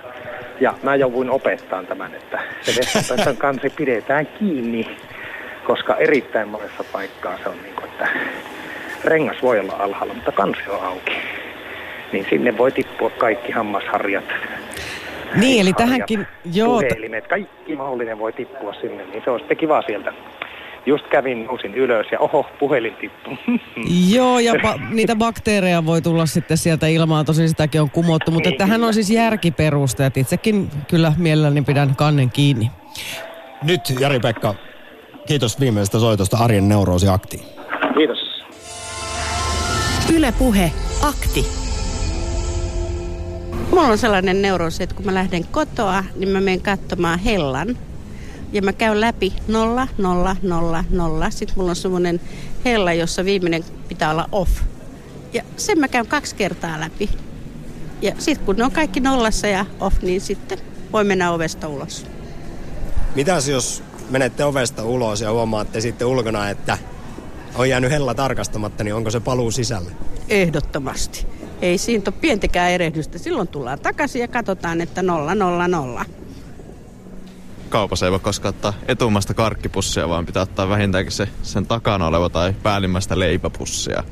[0.60, 4.98] Ja mä jouduin opettaa tämän, että se vessanpöntön kansi pidetään kiinni,
[5.68, 8.08] koska erittäin monessa paikkaa se on niin kuin, että
[9.04, 11.18] rengas voi olla alhaalla, mutta kansi on auki.
[12.12, 14.24] Niin sinne voi tippua kaikki hammasharjat,
[15.36, 19.82] Niin, eli tähänkin, joo, puhelimet, kaikki mahdollinen voi tippua sinne, niin se on sitten kiva
[19.82, 20.14] sieltä.
[20.86, 23.38] Just kävin, nousin ylös ja oho, puhelin tippui.
[24.16, 28.50] Joo, ja ba- niitä bakteereja voi tulla sitten sieltä ilmaan, tosi sitäkin on kumottu, mutta
[28.50, 30.18] Niin, tähän on siis järkiperusteet.
[30.18, 32.72] Itsekin kyllä mielelläni pidän kannen kiinni.
[33.64, 34.56] Nyt Jari-Pekka,
[35.28, 37.44] kiitos viimeisestä soitosta Arjen neuroosi aktiin.
[37.98, 38.18] Kiitos.
[40.16, 40.72] Yle Puhe,
[41.04, 41.66] akti.
[43.70, 47.78] Mulla on sellainen neuroosi, että kun mä lähden kotoa, niin mä menen katsomaan hellan.
[48.53, 51.30] Ja mä käyn läpi nolla, nolla, nolla, nolla.
[51.30, 52.22] Sitten mulla on semmoinen
[52.65, 54.51] hella, jossa viimeinen pitää olla off.
[55.34, 57.09] Ja sen mä käyn kaksi kertaa läpi.
[58.01, 60.59] Ja sitten kun ne on kaikki nollassa ja off, niin sitten
[60.93, 62.05] voi mennä ovesta ulos.
[63.15, 66.78] Mitäs jos menette ovesta ulos ja huomaatte sitten ulkona, että
[67.55, 69.91] on jäänyt hella tarkastamatta, niin onko se paluu sisälle?
[70.30, 71.26] Ehdottomasti.
[71.62, 73.18] Ei siinä ole pientäkään erehdystä.
[73.18, 76.05] Silloin tullaan takaisin ja katsotaan, että nolla, nolla, nolla.
[77.70, 82.30] kaupassa ei voi koskaan ottaa etumasta karkkipussia, vaan pitää ottaa vähintäänkin se, sen takana oleva
[82.30, 84.03] tai päällimmäistä leipäpussia.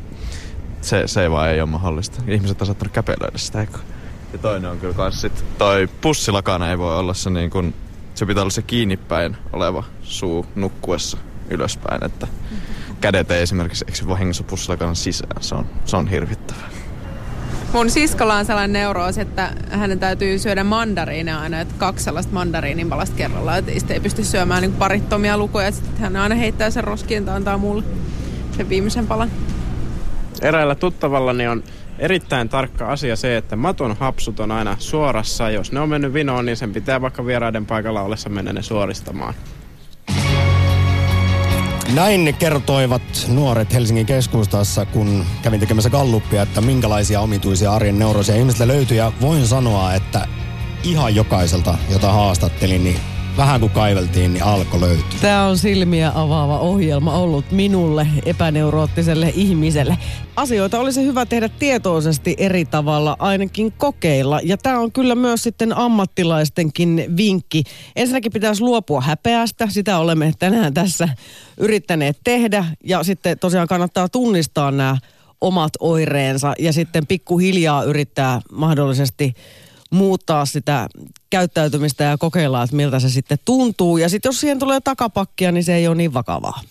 [0.81, 2.21] Se, se ei vaan ei ole mahdollista.
[2.27, 3.61] Ihmiset on saattanut käpelöidä sitä.
[3.61, 3.77] Eikö?
[4.33, 7.73] Ja toinen on kyllä kans sit, toi pussilakana ei voi olla se niin kun,
[8.15, 11.17] se pitää olla se kiinnipäin oleva suu nukkuessa
[11.49, 12.27] ylöspäin, että
[13.01, 15.43] kädet ei esimerkiksi eksy vahingossa pussilakanan sisään.
[15.43, 16.74] Se on, se on hirvittävää.
[17.75, 22.89] Mun siskolla on sellainen neuroosi, että hänen täytyy syödä mandariineja aina, että kaksi sellaista mandariinin
[22.89, 23.63] palasta kerrallaan.
[23.67, 25.71] Että ei pysty syömään niin parittomia lukuja.
[25.71, 27.83] Sitten hän aina heittää sen roskiin tai antaa mulle
[28.57, 29.31] sen viimeisen palan.
[30.41, 31.63] Eräällä tuttavallani on
[31.99, 35.49] erittäin tarkka asia se, että maton hapsut on aina suorassa.
[35.49, 39.33] Jos ne on mennyt vinoon, niin sen pitää vaikka vieraiden paikalla ollessa mennä ne suoristamaan.
[41.95, 48.67] Näin kertoivat nuoret Helsingin keskustassa, kun kävin tekemässä galluppia, että minkälaisia omituisia arjen neurosia ihmisiltä
[48.67, 48.97] löytyy.
[48.97, 50.27] Ja voin sanoa, että
[50.83, 52.99] ihan jokaiselta, jota haastattelin, niin
[53.37, 55.05] vähän kun kaiveltiin, niin alkoi löytyä.
[55.21, 59.97] Tämä on silmiä avaava ohjelma ollut minulle, epäneuroottiselle ihmiselle.
[60.35, 64.39] Asioita olisi hyvä tehdä tietoisesti eri tavalla, ainakin kokeilla.
[64.43, 67.63] Ja tämä on kyllä myös sitten ammattilaistenkin vinkki.
[67.95, 71.09] Ensinnäkin pitäisi luopua häpeästä, sitä olemme tänään tässä
[71.57, 72.65] yrittäneet tehdä.
[72.83, 74.97] Ja sitten tosiaan kannattaa tunnistaa nämä
[75.41, 79.33] omat oireensa ja sitten pikkuhiljaa yrittää mahdollisesti
[79.95, 80.87] muuttaa sitä
[81.29, 83.97] käyttäytymistä ja kokeilla, että miltä se sitten tuntuu.
[83.97, 86.61] Ja sitten jos siihen tulee takapakkia, niin se ei ole niin vakavaa.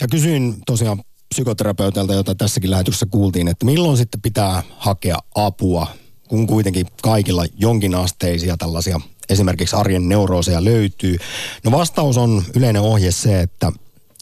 [0.00, 1.02] Ja kysyin tosiaan
[1.34, 5.86] psykoterapeutilta, jota tässäkin lähetyksessä kuultiin, että milloin sitten pitää hakea apua,
[6.28, 11.16] kun kuitenkin kaikilla jonkinasteisia tällaisia esimerkiksi arjen neurooseja löytyy.
[11.64, 13.72] No vastaus on yleinen ohje se, että,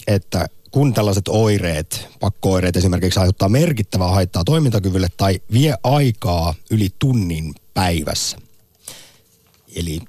[0.07, 7.55] että kun tällaiset oireet, pakko-oireet esimerkiksi aiheuttaa merkittävää haittaa toimintakyvylle tai vie aikaa yli tunnin
[7.75, 8.39] päivässä.
[9.77, 10.01] Eli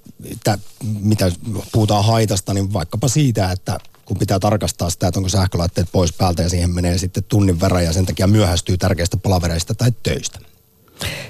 [0.43, 1.31] tä, mitä
[1.71, 6.43] puhutaan haitasta, niin vaikkapa siitä, että kun pitää tarkastaa sitä, että onko sähkölaitteet pois päältä
[6.43, 10.39] ja siihen menee sitten tunnin verran ja sen takia myöhästyy tärkeistä palavereista tai töistä.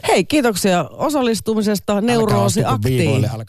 [0.08, 3.30] Hei, kiitoksia osallistumisesta Neuroosi Aktiin.